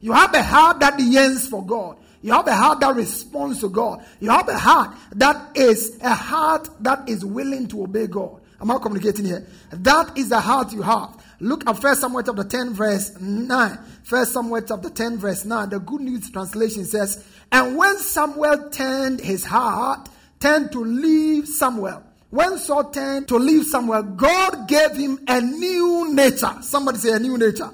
[0.00, 1.98] You have a heart that yearns for God.
[2.20, 4.02] You have a heart that responds to God.
[4.18, 8.40] You have a heart that is a heart that is willing to obey God.
[8.64, 9.46] Am I communicating here?
[9.72, 11.22] That is the heart you have.
[11.38, 13.78] Look at First Samuel chapter 10, verse 9.
[14.04, 15.68] First Samuel chapter 10, verse 9.
[15.68, 17.22] The Good News translation says,
[17.52, 20.08] And when Samuel turned his heart,
[20.40, 22.04] turned to leave Samuel.
[22.30, 26.56] When Saul turned to leave Samuel, God gave him a new nature.
[26.62, 27.68] Somebody say a new nature.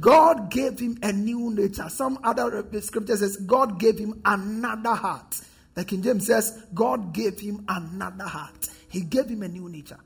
[0.00, 1.88] God gave him a new nature.
[1.88, 5.40] Some other scripture says God gave him another heart.
[5.74, 8.70] The King James says God gave him another heart.
[8.94, 9.98] He gave him a new nature.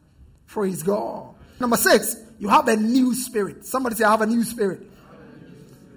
[0.46, 1.34] Praise God.
[1.60, 3.66] Number six, you have a new spirit.
[3.66, 4.80] Somebody say, I have a new spirit.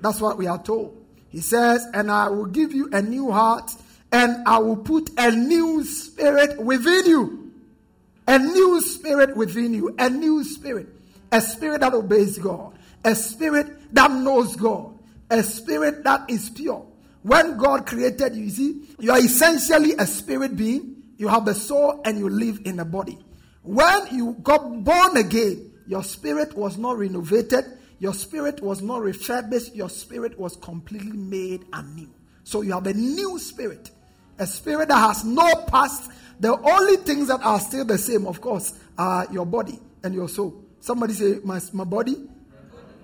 [0.02, 0.98] That's what we are told.
[1.30, 3.72] He says, and I will give you a new heart
[4.12, 7.54] and I will put a new spirit within you.
[8.28, 9.96] A new spirit within you.
[9.98, 10.90] A new spirit.
[11.32, 12.74] a spirit that obeys God,
[13.04, 14.98] a spirit that knows God,
[15.30, 16.86] a spirit that is pure.
[17.24, 20.91] When God created you, you see, you are essentially a spirit being.
[21.22, 23.16] You have a soul and you live in a body.
[23.62, 27.64] When you got born again, your spirit was not renovated,
[28.00, 32.10] your spirit was not refurbished, your spirit was completely made anew.
[32.44, 33.92] So you have a new spirit,
[34.40, 36.10] a spirit that has no past.
[36.40, 40.28] The only things that are still the same, of course, are your body and your
[40.28, 40.66] soul.
[40.80, 42.16] Somebody say, My, my body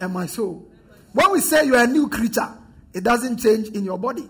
[0.01, 0.67] and my soul.
[1.13, 2.49] When we say you're a new creature,
[2.95, 4.27] it doesn't change in your body.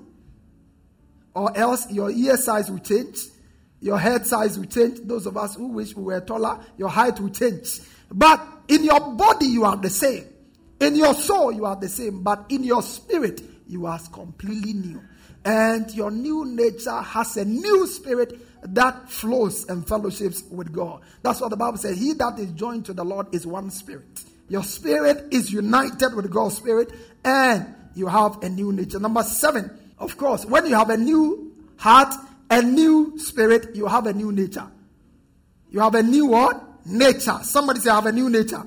[1.34, 3.18] Or else your ear size will change,
[3.88, 5.00] your head size will change.
[5.04, 7.80] Those of us who wish we were taller, your height will change.
[8.12, 10.26] But in your body, you are the same.
[10.82, 12.22] In your soul, you are the same.
[12.22, 15.02] But in your spirit, you are completely new.
[15.46, 18.40] And your new nature has a new spirit
[18.74, 21.02] that flows and fellowships with God.
[21.22, 21.98] That's what the Bible says.
[21.98, 24.26] He that is joined to the Lord is one spirit.
[24.50, 26.92] Your spirit is united with God's spirit,
[27.24, 29.00] and you have a new nature.
[29.00, 32.14] Number seven, of course, when you have a new heart,
[32.50, 34.68] a new spirit, you have a new nature.
[35.70, 36.86] You have a new what?
[36.86, 37.40] Nature.
[37.44, 38.64] Somebody say, I have a new nature.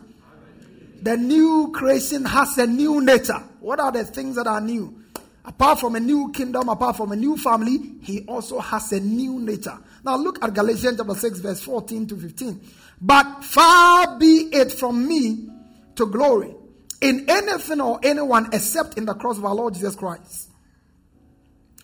[1.03, 3.43] The new creation has a new nature.
[3.61, 5.03] What are the things that are new?
[5.45, 9.41] Apart from a new kingdom, apart from a new family, he also has a new
[9.41, 9.79] nature.
[10.05, 12.61] Now look at Galatians chapter 6, verse 14 to 15.
[13.01, 15.49] But far be it from me
[15.97, 16.55] to glory
[17.01, 20.50] in anything or anyone except in the cross of our Lord Jesus Christ.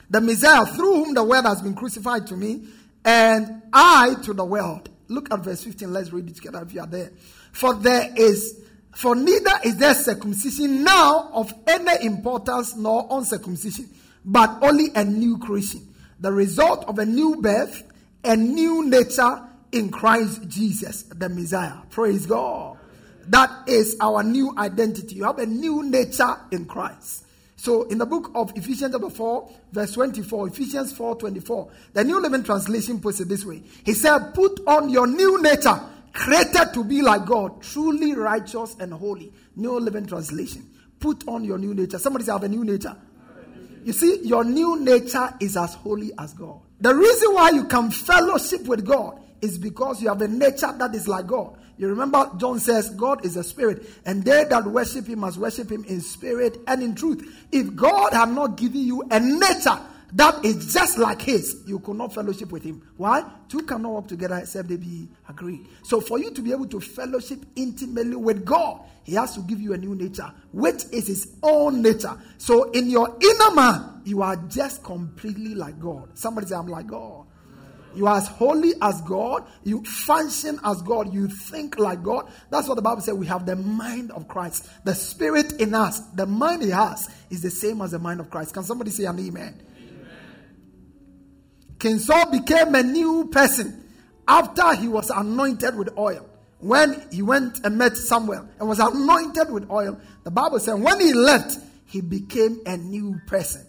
[0.08, 2.68] The Messiah, through whom the world has been crucified to me,
[3.04, 4.88] and I to the world.
[5.08, 5.92] Look at verse 15.
[5.92, 7.12] Let's read it together if you are there.
[7.52, 8.62] For there is
[8.96, 13.90] for neither is there circumcision now of any importance nor uncircumcision,
[14.24, 15.86] but only a new creation.
[16.20, 17.82] The result of a new birth,
[18.24, 19.42] a new nature
[19.72, 21.76] in Christ Jesus, the Messiah.
[21.90, 22.78] Praise God.
[23.26, 25.16] That is our new identity.
[25.16, 27.25] You have a new nature in Christ.
[27.56, 32.20] So in the book of Ephesians chapter 4, verse 24, Ephesians 4 24, the New
[32.20, 33.62] Living Translation puts it this way.
[33.84, 35.80] He said, Put on your new nature
[36.16, 39.32] created to be like God, truly righteous and holy.
[39.54, 40.68] New Living Translation.
[40.98, 41.98] Put on your new nature.
[41.98, 42.96] Somebody say, I have a new nature.
[43.84, 46.60] You see, your new nature is as holy as God.
[46.80, 50.94] The reason why you can fellowship with God is because you have a nature that
[50.94, 51.56] is like God.
[51.78, 55.70] You remember, John says, God is a spirit, and they that worship him must worship
[55.70, 57.46] him in spirit and in truth.
[57.52, 59.78] If God had not given you a nature
[60.12, 62.80] that is just like his, you could not fellowship with him.
[62.96, 63.24] Why?
[63.48, 65.66] Two cannot work together except they be agreed.
[65.82, 69.60] So, for you to be able to fellowship intimately with God, he has to give
[69.60, 72.16] you a new nature, which is his own nature.
[72.38, 76.16] So, in your inner man, you are just completely like God.
[76.16, 77.26] Somebody say, I'm like God.
[77.96, 79.46] You are as holy as God.
[79.64, 81.12] You function as God.
[81.12, 82.30] You think like God.
[82.50, 83.14] That's what the Bible says.
[83.14, 84.68] We have the mind of Christ.
[84.84, 88.30] The spirit in us, the mind he has, is the same as the mind of
[88.30, 88.54] Christ.
[88.54, 89.62] Can somebody say an amen?
[91.78, 93.84] King Saul became a new person
[94.26, 96.28] after he was anointed with oil.
[96.58, 101.00] When he went and met Samuel and was anointed with oil, the Bible said when
[101.00, 103.66] he left, he became a new person.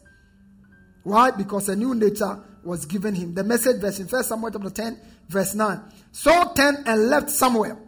[1.03, 1.31] Why?
[1.31, 3.33] Because a new nature was given him.
[3.33, 4.99] The message verse in 1 Samuel chapter 10,
[5.29, 5.81] verse 9.
[6.11, 7.79] Saul turned and left Samuel.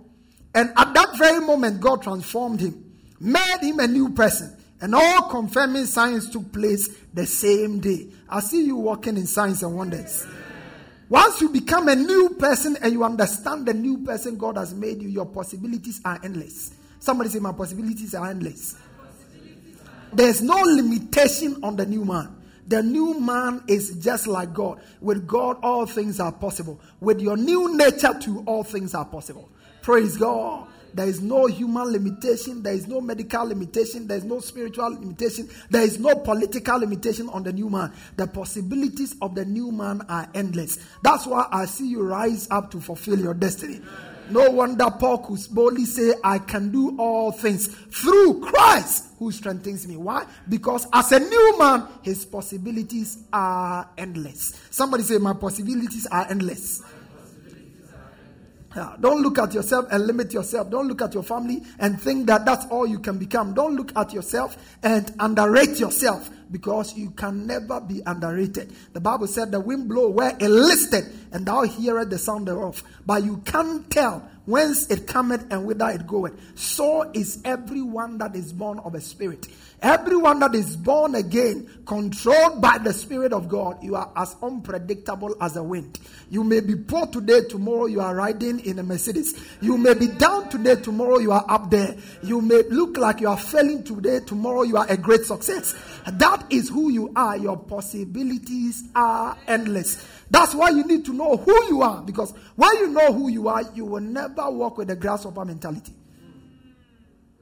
[0.55, 4.55] And at that very moment, God transformed him, made him a new person.
[4.81, 8.07] And all confirming signs took place the same day.
[8.29, 10.25] I see you walking in signs and wonders.
[11.09, 15.01] Once you become a new person and you understand the new person God has made
[15.01, 16.71] you, your possibilities are endless.
[16.99, 18.75] Somebody say, My possibilities are endless.
[20.13, 22.35] There's no limitation on the new man.
[22.69, 24.79] The new man is just like God.
[25.01, 26.79] With God, all things are possible.
[27.01, 29.49] With your new nature, too, all things are possible.
[29.81, 30.67] Praise God.
[30.93, 32.61] There is no human limitation.
[32.61, 34.07] There is no medical limitation.
[34.07, 35.49] There is no spiritual limitation.
[35.69, 37.91] There is no political limitation on the new man.
[38.17, 40.77] The possibilities of the new man are endless.
[41.03, 43.81] That's why I see you rise up to fulfill your destiny.
[44.29, 49.87] No wonder Paul could boldly say, I can do all things through Christ who strengthens
[49.87, 49.97] me.
[49.97, 50.25] Why?
[50.47, 54.59] Because as a new man, his possibilities are endless.
[54.69, 56.81] Somebody say, My possibilities are endless.
[58.75, 60.69] Yeah, don't look at yourself and limit yourself.
[60.69, 63.53] Don't look at your family and think that that's all you can become.
[63.53, 66.29] Don't look at yourself and underrate yourself.
[66.51, 68.73] because you can never be underrated.
[68.93, 72.83] The Bible said the wind blow where it listed, and thou hearest the sound thereof,
[73.05, 76.33] but you can't tell whence it cometh and whither it goeth.
[76.57, 79.47] So is everyone that is born of a spirit.
[79.81, 85.37] Everyone that is born again, controlled by the Spirit of God, you are as unpredictable
[85.39, 85.99] as a wind.
[86.29, 89.41] You may be poor today, tomorrow you are riding in a Mercedes.
[89.61, 91.95] You may be down today, tomorrow you are up there.
[92.23, 95.75] You may look like you are failing today, tomorrow you are a great success.
[96.05, 97.37] That is who you are.
[97.37, 100.05] Your possibilities are endless.
[100.29, 103.47] That's why you need to know who you are because when you know who you
[103.47, 105.93] are, you will never walk with a grasshopper mentality.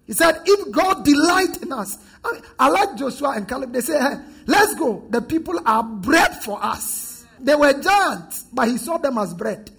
[0.07, 3.73] He said, if God delight in us, I, mean, I like Joshua and Caleb.
[3.73, 5.05] They say, hey, let's go.
[5.09, 7.25] The people are bread for us.
[7.39, 9.69] They were giants, but he saw them as bread.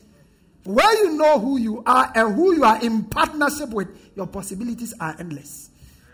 [0.64, 4.93] Where you know who you are and who you are in partnership with, your possibilities
[5.01, 5.70] are endless.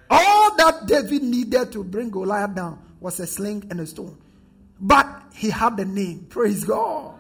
[0.09, 4.17] All that David needed to bring Goliath down was a sling and a stone.
[4.81, 6.27] But he had the name.
[6.29, 7.19] Praise God.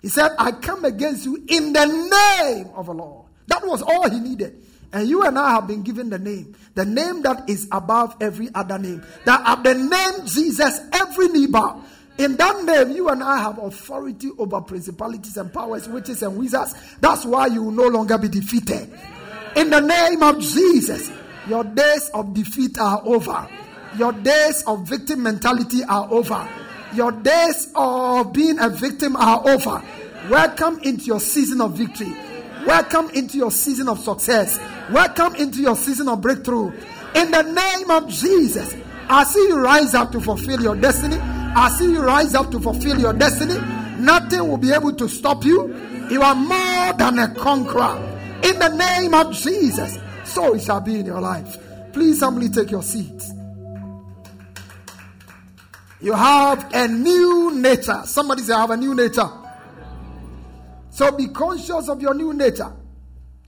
[0.00, 3.26] He said, I come against you in the name of the Lord.
[3.46, 4.61] That was all he needed.
[4.92, 8.50] And you and I have been given the name, the name that is above every
[8.54, 9.02] other name.
[9.24, 11.82] That at the name Jesus, every knee bow.
[12.18, 16.74] In that name, you and I have authority over principalities and powers, witches and wizards.
[17.00, 18.92] That's why you will no longer be defeated.
[19.56, 21.10] In the name of Jesus,
[21.48, 23.48] your days of defeat are over.
[23.96, 26.48] Your days of victim mentality are over.
[26.94, 29.82] Your days of being a victim are over.
[30.28, 32.14] Welcome into your season of victory.
[32.66, 34.58] Welcome into your season of success.
[34.90, 36.72] Welcome into your season of breakthrough.
[37.14, 38.74] In the name of Jesus,
[39.08, 41.16] I see you rise up to fulfill your destiny.
[41.20, 43.58] I see you rise up to fulfill your destiny.
[43.98, 45.74] Nothing will be able to stop you.
[46.10, 47.96] You are more than a conqueror.
[48.42, 51.56] In the name of Jesus, so it shall be in your life.
[51.92, 53.22] Please, somebody take your seat.
[56.00, 58.02] You have a new nature.
[58.04, 59.28] Somebody say, I have a new nature.
[60.90, 62.72] So be conscious of your new nature.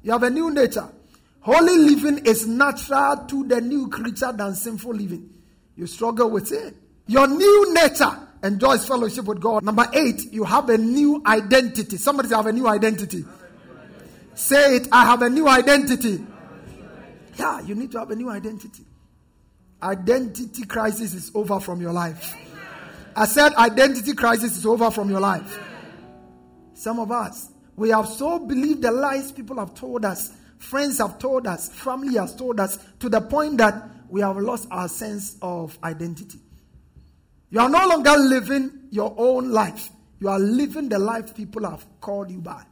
[0.02, 0.88] You have a new nature.
[1.44, 5.28] Holy living is natural to the new creature than sinful living.
[5.76, 6.74] You struggle with it.
[7.06, 9.62] Your new nature enjoys fellowship with God.
[9.62, 11.98] Number eight, you have a new identity.
[11.98, 13.26] Somebody say, have a new identity.
[14.32, 16.24] Say it, I have a new identity.
[17.38, 18.84] Yeah, you need to have a new identity.
[19.82, 22.34] Identity crisis is over from your life.
[23.14, 25.60] I said, identity crisis is over from your life.
[26.72, 31.18] Some of us, we have so believed the lies people have told us, friends have
[31.18, 35.36] told us, family has told us, to the point that we have lost our sense
[35.42, 36.38] of identity.
[37.50, 39.90] You are no longer living your own life.
[40.20, 42.62] You are living the life people have called you by.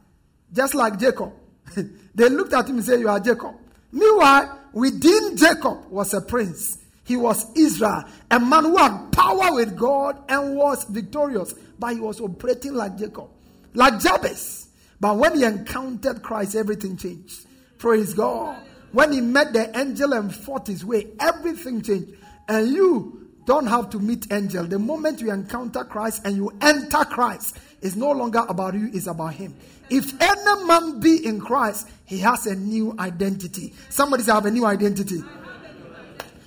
[0.51, 1.33] Just like Jacob.
[2.15, 3.55] they looked at him and said, You are Jacob.
[3.91, 6.79] Meanwhile, within Jacob was a prince.
[7.05, 11.99] He was Israel, a man who had power with God and was victorious, but he
[11.99, 13.29] was operating like Jacob
[13.73, 14.67] like Jabez.
[14.99, 17.45] But when he encountered Christ, everything changed.
[17.83, 18.63] Praise God.
[18.93, 22.13] When he met the angel and fought his way, everything changed.
[22.47, 24.65] And you don't have to meet angel.
[24.65, 29.07] The moment you encounter Christ and you enter Christ, it's no longer about you, it's
[29.07, 29.53] about him.
[29.89, 33.73] If any man be in Christ, he has a new identity.
[33.89, 35.21] Somebody say, I have a new identity.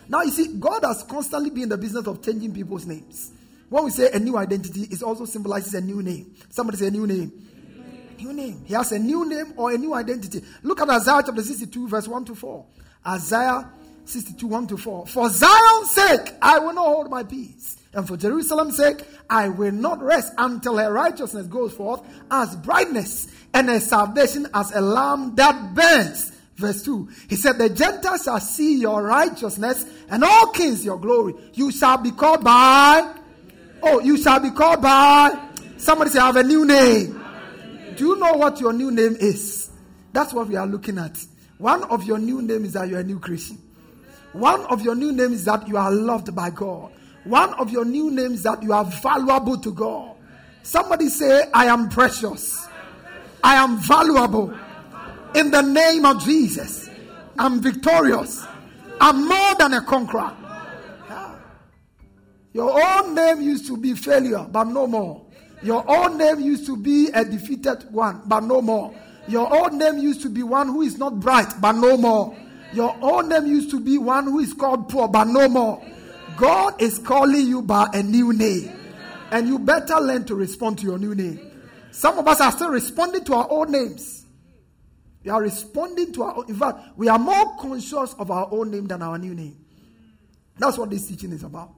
[0.08, 3.32] Now you see, God has constantly been in the business of changing people's names.
[3.68, 6.34] When we say a new identity, it also symbolizes a new name.
[6.48, 7.45] Somebody say a new name.
[8.18, 8.62] New name.
[8.64, 10.42] He has a new name or a new identity.
[10.62, 12.64] Look at Isaiah chapter 62, verse 1 to 4.
[13.06, 13.70] Isaiah
[14.04, 15.06] 62, 1 to 4.
[15.06, 17.76] For Zion's sake, I will not hold my peace.
[17.92, 23.28] And for Jerusalem's sake, I will not rest until her righteousness goes forth as brightness
[23.54, 26.32] and her salvation as a lamb that burns.
[26.56, 27.08] Verse 2.
[27.28, 31.34] He said, The Gentiles shall see your righteousness and all kings your glory.
[31.52, 33.14] You shall be called by
[33.82, 35.38] Oh, you shall be called by
[35.76, 37.22] somebody say, I have a new name.
[37.96, 39.70] Do you know what your new name is?
[40.12, 41.18] That's what we are looking at.
[41.58, 43.58] One of your new names is that you are a new Christian.
[44.32, 46.92] One of your new names is that you are loved by God.
[47.24, 50.16] One of your new names is that you are valuable to God.
[50.62, 52.68] Somebody say, I am precious.
[53.42, 54.54] I am valuable.
[55.34, 56.90] In the name of Jesus.
[57.38, 58.44] I'm victorious.
[59.00, 60.34] I'm more than a conqueror.
[61.08, 61.38] Ah.
[62.52, 65.25] Your own name used to be failure, but no more.
[65.66, 68.94] Your own name used to be a defeated one, but no more.
[69.26, 72.36] Your own name used to be one who is not bright, but no more.
[72.72, 75.84] Your own name used to be one who is called poor, but no more.
[76.36, 78.78] God is calling you by a new name.
[79.32, 81.40] And you better learn to respond to your new name.
[81.90, 84.24] Some of us are still responding to our old names.
[85.24, 88.86] We are responding to our, in fact, we are more conscious of our own name
[88.86, 89.56] than our new name.
[90.58, 91.74] That's what this teaching is about.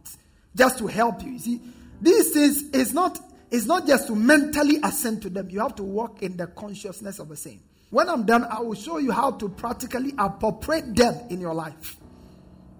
[0.54, 1.30] just to help you.
[1.32, 1.60] You see,
[2.02, 3.18] these things is not
[3.50, 5.48] is not just to mentally assent to them.
[5.50, 7.60] You have to walk in the consciousness of the same.
[7.90, 11.96] When I'm done, I will show you how to practically appropriate them in your life.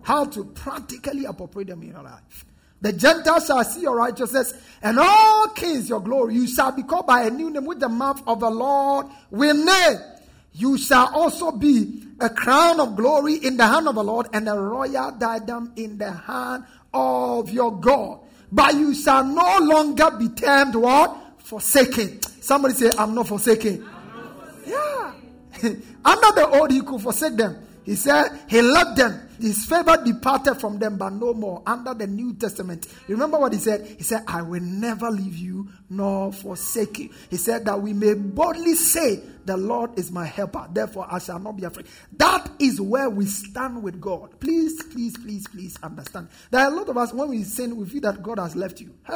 [0.03, 2.45] How to practically appropriate them in your life.
[2.81, 6.35] The Gentiles shall see your righteousness, and all kings your glory.
[6.35, 9.55] You shall be called by a new name with the mouth of the Lord will
[9.55, 9.99] name.
[10.53, 14.49] You shall also be a crown of glory in the hand of the Lord, and
[14.49, 18.21] a royal diadem in the hand of your God.
[18.51, 21.17] But you shall no longer be termed what?
[21.39, 22.23] Forsaken.
[22.41, 23.87] Somebody say, I'm not forsaken.
[24.67, 25.13] Yeah.
[26.05, 27.67] Under the old, he could forsake them.
[27.85, 29.28] He said, He left them.
[29.41, 31.63] His favor departed from them, but no more.
[31.67, 33.87] Under the New Testament, remember what he said?
[33.87, 37.11] He said, I will never leave you nor forsake you.
[37.31, 41.39] He said that we may boldly say, The Lord is my helper, therefore I shall
[41.39, 41.87] not be afraid.
[42.17, 44.41] That is where we stand with God.
[44.41, 46.29] Please, please, please, please understand.
[46.51, 48.81] There are a lot of us, when we sin, we feel that God has left
[48.81, 48.95] you.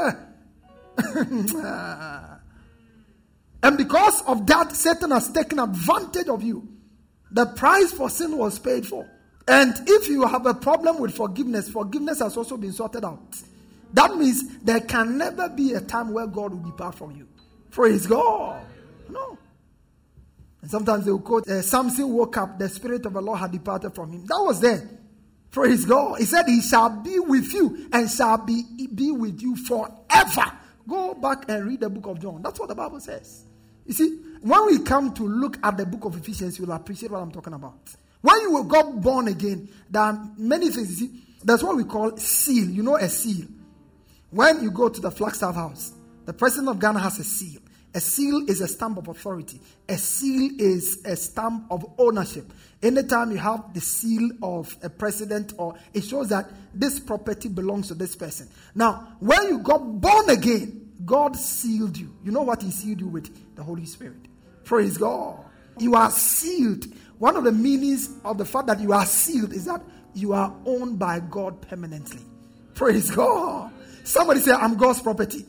[3.62, 6.68] and because of that, Satan has taken advantage of you.
[7.32, 9.08] The price for sin was paid for.
[9.48, 13.36] And if you have a problem with forgiveness, forgiveness has also been sorted out.
[13.92, 17.28] That means there can never be a time where God will depart from you.
[17.70, 18.64] Praise God.
[19.08, 19.38] No.
[20.62, 23.50] And sometimes they will quote, uh, Samson woke up, the Spirit of the Lord had
[23.50, 24.24] departed from him.
[24.26, 24.88] That was there.
[25.50, 26.18] Praise God.
[26.18, 28.62] He said, He shall be with you and shall be,
[28.94, 30.52] be with you forever.
[30.88, 32.42] Go back and read the book of John.
[32.42, 33.44] That's what the Bible says.
[33.84, 37.20] You see, when we come to look at the book of Ephesians, you'll appreciate what
[37.20, 37.94] I'm talking about.
[38.22, 41.00] When you got born again, there are many things.
[41.00, 42.68] You see, that's what we call seal.
[42.70, 43.46] You know a seal.
[44.30, 45.92] When you go to the Flagstaff House,
[46.24, 47.60] the president of Ghana has a seal.
[47.94, 49.60] A seal is a stamp of authority.
[49.88, 52.50] A seal is a stamp of ownership.
[52.82, 57.88] Anytime you have the seal of a president, or it shows that this property belongs
[57.88, 58.48] to this person.
[58.74, 62.14] Now, when you got born again, God sealed you.
[62.24, 63.56] You know what He sealed you with?
[63.56, 64.20] The Holy Spirit.
[64.64, 65.44] Praise God.
[65.78, 66.86] You are sealed.
[67.22, 69.80] One of the meanings of the fact that you are sealed is that
[70.12, 72.18] you are owned by God permanently.
[72.74, 73.70] Praise God.
[74.02, 75.46] Somebody say, I'm God's property.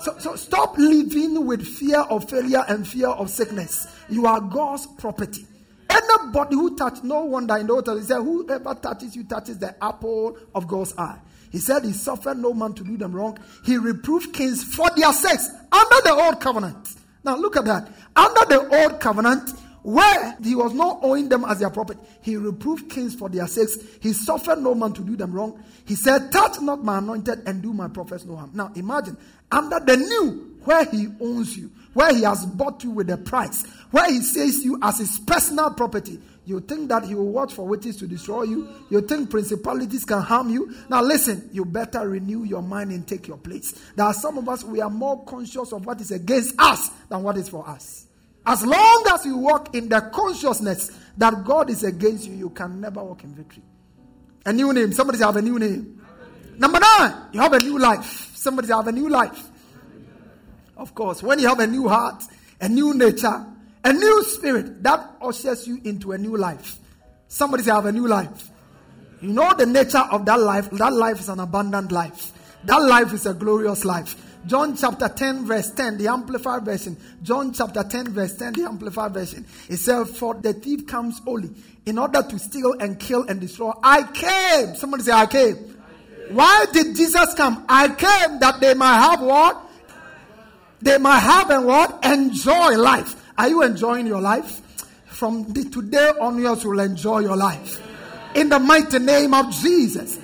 [0.00, 3.86] So, so stop living with fear of failure and fear of sickness.
[4.10, 5.46] You are God's property.
[5.88, 9.82] Anybody who touch, no wonder in the Old he said, whoever touches you touches the
[9.82, 11.18] apple of God's eye.
[11.50, 13.38] He said he suffered no man to do them wrong.
[13.64, 16.96] He reproved kings for their sakes under the old covenant.
[17.24, 17.90] Now look at that.
[18.14, 22.90] Under the old covenant, where he was not owing them as their property, he reproved
[22.90, 23.78] kings for their sakes.
[24.00, 25.62] He suffered no man to do them wrong.
[25.86, 28.50] He said, Touch not my anointed and do my prophets no harm.
[28.54, 29.16] Now imagine,
[29.50, 33.64] under the new, where he owns you, where he has bought you with a price,
[33.90, 37.66] where he says you as his personal property, you think that he will watch for
[37.66, 38.68] witches to destroy you.
[38.88, 40.74] You think principalities can harm you.
[40.88, 43.72] Now, listen, you better renew your mind and take your place.
[43.96, 47.22] There are some of us, we are more conscious of what is against us than
[47.22, 48.07] what is for us.
[48.48, 52.80] As long as you walk in the consciousness that God is against you, you can
[52.80, 53.62] never walk in victory.
[54.46, 54.90] A new name.
[54.92, 56.00] Somebody have a new name.
[56.56, 58.32] Number nine, you have a new life.
[58.34, 59.50] Somebody have a new life.
[60.78, 62.24] Of course, when you have a new heart,
[62.58, 63.44] a new nature,
[63.84, 66.78] a new spirit, that ushers you into a new life.
[67.28, 68.48] Somebody have a new life.
[69.20, 70.70] You know the nature of that life.
[70.70, 72.32] That life is an abundant life.
[72.64, 74.16] That life is a glorious life.
[74.46, 76.96] John chapter 10, verse 10, the Amplified Version.
[77.22, 79.44] John chapter 10, verse 10, the Amplified Version.
[79.68, 81.50] It says, For the thief comes only
[81.84, 83.72] in order to steal and kill and destroy.
[83.82, 84.74] I came.
[84.76, 85.54] Somebody say, I came.
[85.54, 85.74] I came.
[86.30, 87.64] Why did Jesus come?
[87.68, 89.64] I came that they might have what?
[90.80, 92.04] They might have and what?
[92.04, 93.16] Enjoy life.
[93.36, 94.60] Are you enjoying your life?
[95.06, 97.82] From the, today onwards, you will enjoy your life.
[98.34, 100.18] In the mighty name of Jesus.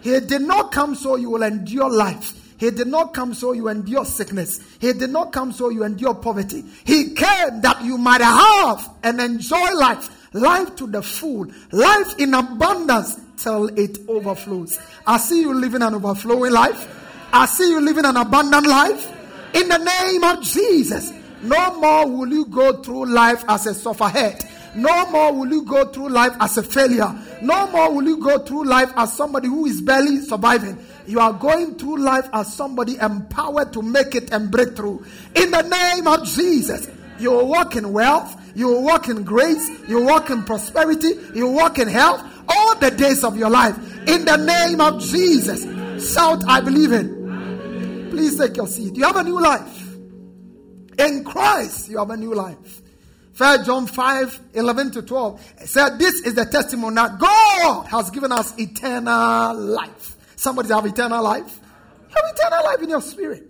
[0.00, 2.39] He did not come so you will endure life.
[2.60, 4.60] He did not come so you endure sickness.
[4.80, 6.62] He did not come so you endure poverty.
[6.84, 10.28] He came that you might have and enjoy life.
[10.34, 11.46] Life to the full.
[11.72, 14.78] Life in abundance till it overflows.
[15.06, 16.86] I see you living an overflowing life.
[17.32, 19.10] I see you living an abundant life.
[19.54, 21.12] In the name of Jesus.
[21.42, 24.46] No more will you go through life as a sufferhead.
[24.76, 27.10] No more will you go through life as a failure.
[27.42, 30.78] No more will you go through life as somebody who is barely surviving.
[31.06, 35.04] You are going through life as somebody empowered to make it and break through.
[35.34, 36.88] In the name of Jesus,
[37.18, 41.14] you will walk in wealth, you will walk in grace, you will walk in prosperity,
[41.34, 43.76] you will walk in health all the days of your life.
[44.08, 45.62] In the name of Jesus,
[46.12, 48.08] shout, I believe in.
[48.10, 48.96] Please take your seat.
[48.96, 49.86] You have a new life.
[50.98, 52.82] In Christ, you have a new life.
[53.40, 58.32] First John 5 11 to 12 said, This is the testimony that God has given
[58.32, 60.18] us eternal life.
[60.36, 61.58] Somebody have eternal life.
[62.10, 63.44] Have eternal life in your spirit.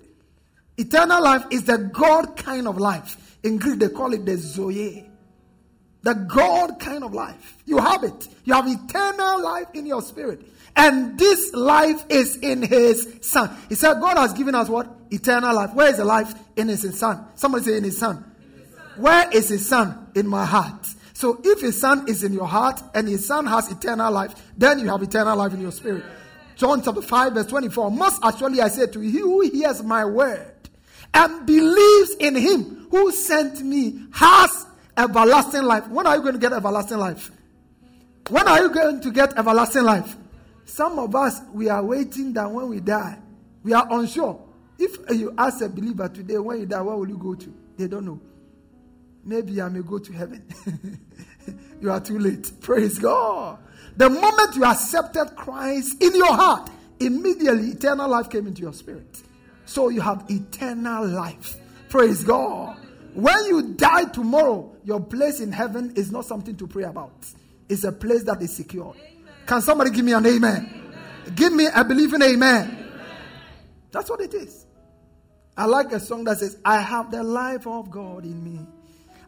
[0.76, 3.36] Eternal life is the God kind of life.
[3.42, 5.10] In Greek, they call it the Zoe.
[6.02, 7.56] The God kind of life.
[7.66, 8.28] You have it.
[8.44, 10.46] You have eternal life in your spirit.
[10.76, 13.50] And this life is in his son.
[13.68, 14.88] He said, God has given us what?
[15.10, 15.74] Eternal life.
[15.74, 16.32] Where is the life?
[16.54, 17.26] In his son.
[17.34, 18.29] Somebody say, in his son.
[18.96, 20.10] Where is his son?
[20.14, 20.86] In my heart.
[21.14, 24.78] So if his son is in your heart and his son has eternal life, then
[24.78, 26.04] you have eternal life in your spirit.
[26.56, 27.90] John chapter 5, verse 24.
[27.90, 30.54] Most actually I say to you, he who hears my word
[31.12, 34.66] and believes in him who sent me has
[34.96, 35.88] everlasting life.
[35.88, 37.30] When are you going to get everlasting life?
[38.28, 40.16] When are you going to get everlasting life?
[40.64, 43.18] Some of us, we are waiting that when we die,
[43.62, 44.40] we are unsure.
[44.78, 47.54] If you ask a believer today, when you die, where will you go to?
[47.76, 48.20] They don't know.
[49.24, 50.46] Maybe I may go to heaven.
[51.80, 52.50] you are too late.
[52.60, 53.58] Praise God.
[53.96, 59.22] The moment you accepted Christ in your heart, immediately eternal life came into your spirit.
[59.66, 61.56] So you have eternal life.
[61.88, 62.78] Praise God.
[63.14, 67.12] When you die tomorrow, your place in heaven is not something to pray about.
[67.68, 68.94] It's a place that is secure.
[69.46, 70.70] Can somebody give me an amen?
[70.72, 71.34] amen.
[71.34, 72.68] Give me a believing amen.
[72.68, 72.92] amen.
[73.90, 74.66] That's what it is.
[75.56, 78.66] I like a song that says, I have the life of God in me.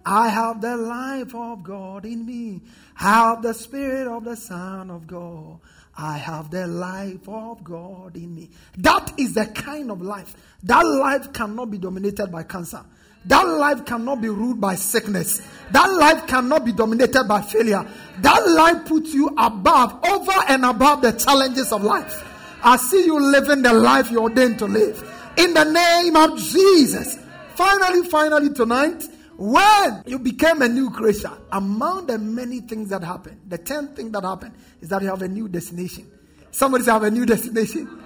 [0.04, 2.60] I have the life of God in me.
[2.98, 5.60] I have the spirit of the Son of God.
[5.96, 8.50] I have the life of God in me.
[8.78, 10.34] That is the kind of life.
[10.62, 12.82] That life cannot be dominated by cancer.
[13.26, 15.42] That life cannot be ruled by sickness.
[15.70, 17.86] That life cannot be dominated by failure.
[18.20, 22.28] That life puts you above, over and above the challenges of life.
[22.64, 25.08] I see you living the life you're ordained to live.
[25.36, 27.18] In the name of Jesus.
[27.54, 33.40] Finally, finally, tonight, when you became a new creature, among the many things that happened,
[33.48, 36.10] the 10th thing that happened is that you have a new destination.
[36.50, 38.02] Somebody say, I have a new destination.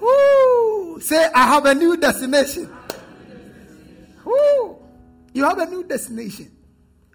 [0.00, 1.00] Woo!
[1.00, 2.70] Say, I have a new destination.
[4.24, 4.78] Woo!
[5.32, 6.50] You have a new destination.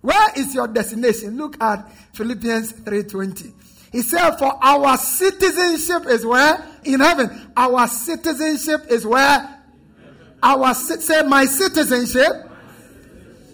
[0.02, 1.36] Where is your destination?
[1.36, 3.54] Look at Philippians 3:20.
[3.92, 6.64] He said, For our citizenship is where?
[6.84, 7.52] In heaven.
[7.58, 9.64] Our citizenship is where?
[10.44, 12.52] Our say my citizenship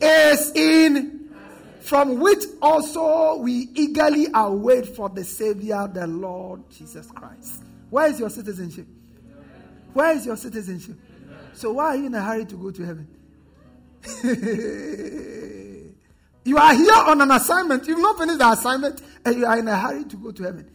[0.01, 1.21] is in
[1.81, 7.63] from which also we eagerly await for the Savior, the Lord Jesus Christ.
[7.89, 8.87] Where is your citizenship?
[9.93, 10.97] Where is your citizenship?
[11.53, 13.07] So why are you in a hurry to go to heaven?
[16.45, 17.87] you are here on an assignment.
[17.87, 20.69] You've not finished the assignment and you are in a hurry to go to heaven.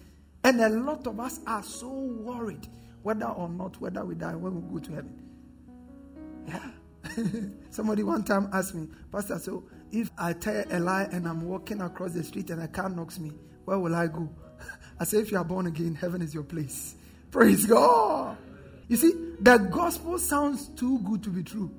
[0.44, 2.68] And a lot of us are so worried
[3.02, 5.22] whether or not whether we die when we go to heaven.
[6.46, 6.70] Yeah.
[7.70, 11.80] Somebody one time asked me, Pastor, so if I tell a lie and I'm walking
[11.80, 13.32] across the street and a car knocks me,
[13.64, 14.28] where will I go?
[15.00, 16.94] I say, if you are born again, heaven is your place.
[17.30, 18.36] Praise God.
[18.88, 21.70] You see, the gospel sounds too good to be true.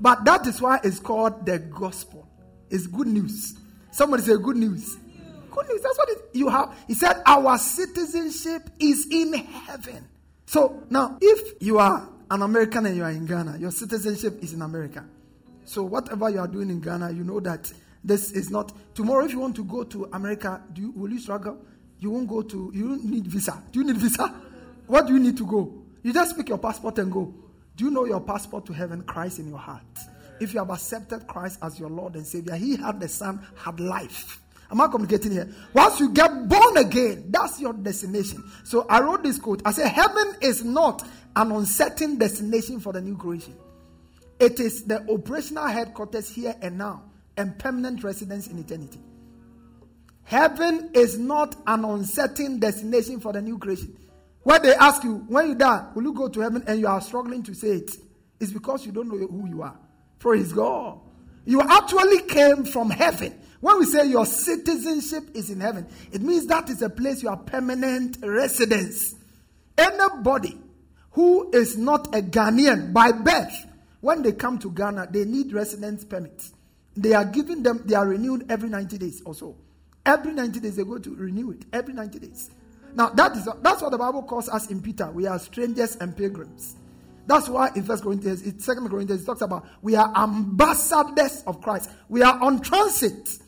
[0.00, 2.26] But that is why it's called the gospel.
[2.70, 3.56] It's good news.
[3.92, 4.96] Somebody say good news.
[5.50, 5.82] Good news.
[5.82, 6.74] That's what it, you have.
[6.88, 10.08] He said, Our citizenship is in heaven.
[10.46, 14.54] So now, if you are an American and you are in Ghana, your citizenship is
[14.54, 15.04] in America.
[15.66, 17.70] So whatever you are doing in Ghana, you know that
[18.02, 18.72] this is not.
[18.94, 21.58] Tomorrow, if you want to go to America, do you, will you struggle?
[21.98, 22.72] You won't go to.
[22.74, 23.62] You don't need visa.
[23.70, 24.34] Do you need visa?
[24.86, 25.84] What do you need to go?
[26.02, 27.34] You just pick your passport and go.
[27.76, 29.02] Do you know your passport to heaven?
[29.02, 29.82] Christ in your heart.
[30.40, 33.78] If you have accepted Christ as your Lord and Savior, He had the Son, had
[33.78, 34.40] life.
[34.72, 35.48] Am I communicating here?
[35.74, 38.42] Once you get born again, that's your destination.
[38.64, 39.60] So I wrote this quote.
[39.66, 41.06] I said, Heaven is not
[41.36, 43.56] an uncertain destination for the new creation.
[44.38, 47.04] It is the operational headquarters here and now
[47.36, 49.00] and permanent residence in eternity.
[50.24, 53.96] Heaven is not an uncertain destination for the new creation.
[54.42, 57.00] When they ask you, when you die, will you go to heaven and you are
[57.00, 57.90] struggling to say it?
[58.40, 59.78] It's because you don't know who you are.
[60.18, 61.00] Praise God.
[61.44, 63.38] You actually came from heaven.
[63.60, 67.28] When we say your citizenship is in heaven, it means that is a place you
[67.28, 69.14] are permanent residence.
[69.78, 70.60] Anybody
[71.12, 73.66] who is not a Ghanaian by birth,
[74.00, 76.52] when they come to Ghana, they need residence permits.
[76.96, 79.56] They are giving them, they are renewed every 90 days or so.
[80.04, 81.64] Every 90 days, they go to renew it.
[81.72, 82.50] Every 90 days.
[82.94, 85.10] Now that is that's what the Bible calls us in Peter.
[85.10, 86.76] We are strangers and pilgrims.
[87.26, 91.62] That's why in First Corinthians, in Second Corinthians, it talks about we are ambassadors of
[91.62, 91.90] Christ.
[92.08, 93.38] We are on transit.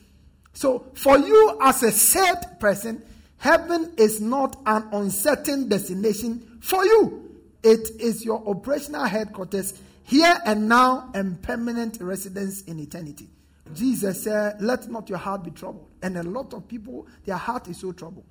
[0.52, 3.02] So for you as a saved person,
[3.36, 7.23] heaven is not an uncertain destination for you.
[7.64, 13.30] It is your operational headquarters here and now and permanent residence in eternity.
[13.72, 15.88] Jesus said, Let not your heart be troubled.
[16.02, 18.26] And a lot of people, their heart is so troubled.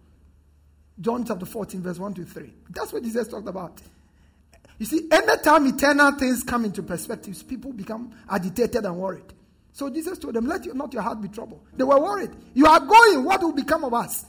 [1.02, 2.54] John chapter 14, verse 1 to 3.
[2.70, 3.82] That's what Jesus talked about.
[4.78, 9.34] You see, anytime eternal things come into perspective, people become agitated and worried.
[9.72, 11.66] So Jesus told them, Let not your heart be troubled.
[11.76, 12.30] They were worried.
[12.54, 14.26] You are going, what will become of us?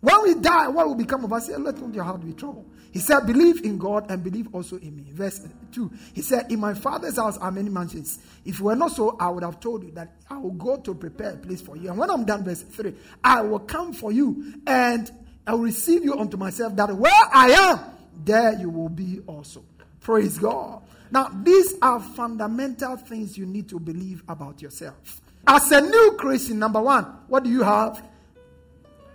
[0.00, 1.48] When we die, what will become of us?
[1.48, 2.70] Let not your heart be troubled.
[2.92, 5.06] He said, Believe in God and believe also in me.
[5.12, 5.40] Verse
[5.72, 5.90] 2.
[6.12, 8.18] He said, In my father's house are many mansions.
[8.44, 10.94] If it were not so, I would have told you that I will go to
[10.94, 11.88] prepare a place for you.
[11.88, 15.10] And when I'm done, verse 3, I will come for you and
[15.46, 17.80] I will receive you unto myself, that where I am,
[18.24, 19.64] there you will be also.
[20.00, 20.82] Praise God.
[21.10, 25.20] Now, these are fundamental things you need to believe about yourself.
[25.46, 28.06] As a new Christian, number one, what do you have?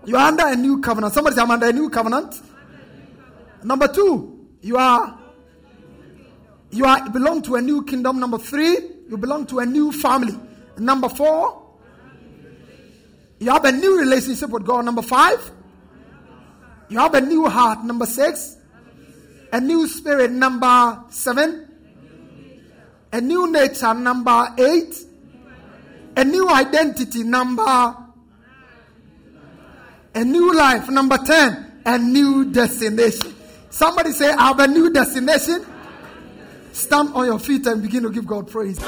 [0.05, 1.13] You are under a new covenant.
[1.13, 2.35] Somebody say, I'm under a new covenant.
[3.67, 5.19] Number two, you are
[6.71, 8.17] you are belong to a new kingdom.
[8.17, 8.77] Number three,
[9.09, 10.33] you belong to a new family.
[10.77, 11.63] Number four,
[13.39, 14.85] you have a new relationship with God.
[14.85, 15.51] Number five,
[16.87, 17.83] you have a new heart.
[17.83, 18.55] Number six,
[19.51, 21.67] a new spirit, number seven.
[23.11, 24.95] A new nature, number eight.
[26.15, 27.97] A new identity, number.
[30.15, 31.81] A new life, number 10.
[31.85, 33.36] A new destination.
[33.69, 35.65] Somebody say, I have a new destination.
[36.71, 38.79] Stand on your feet and begin to give God praise.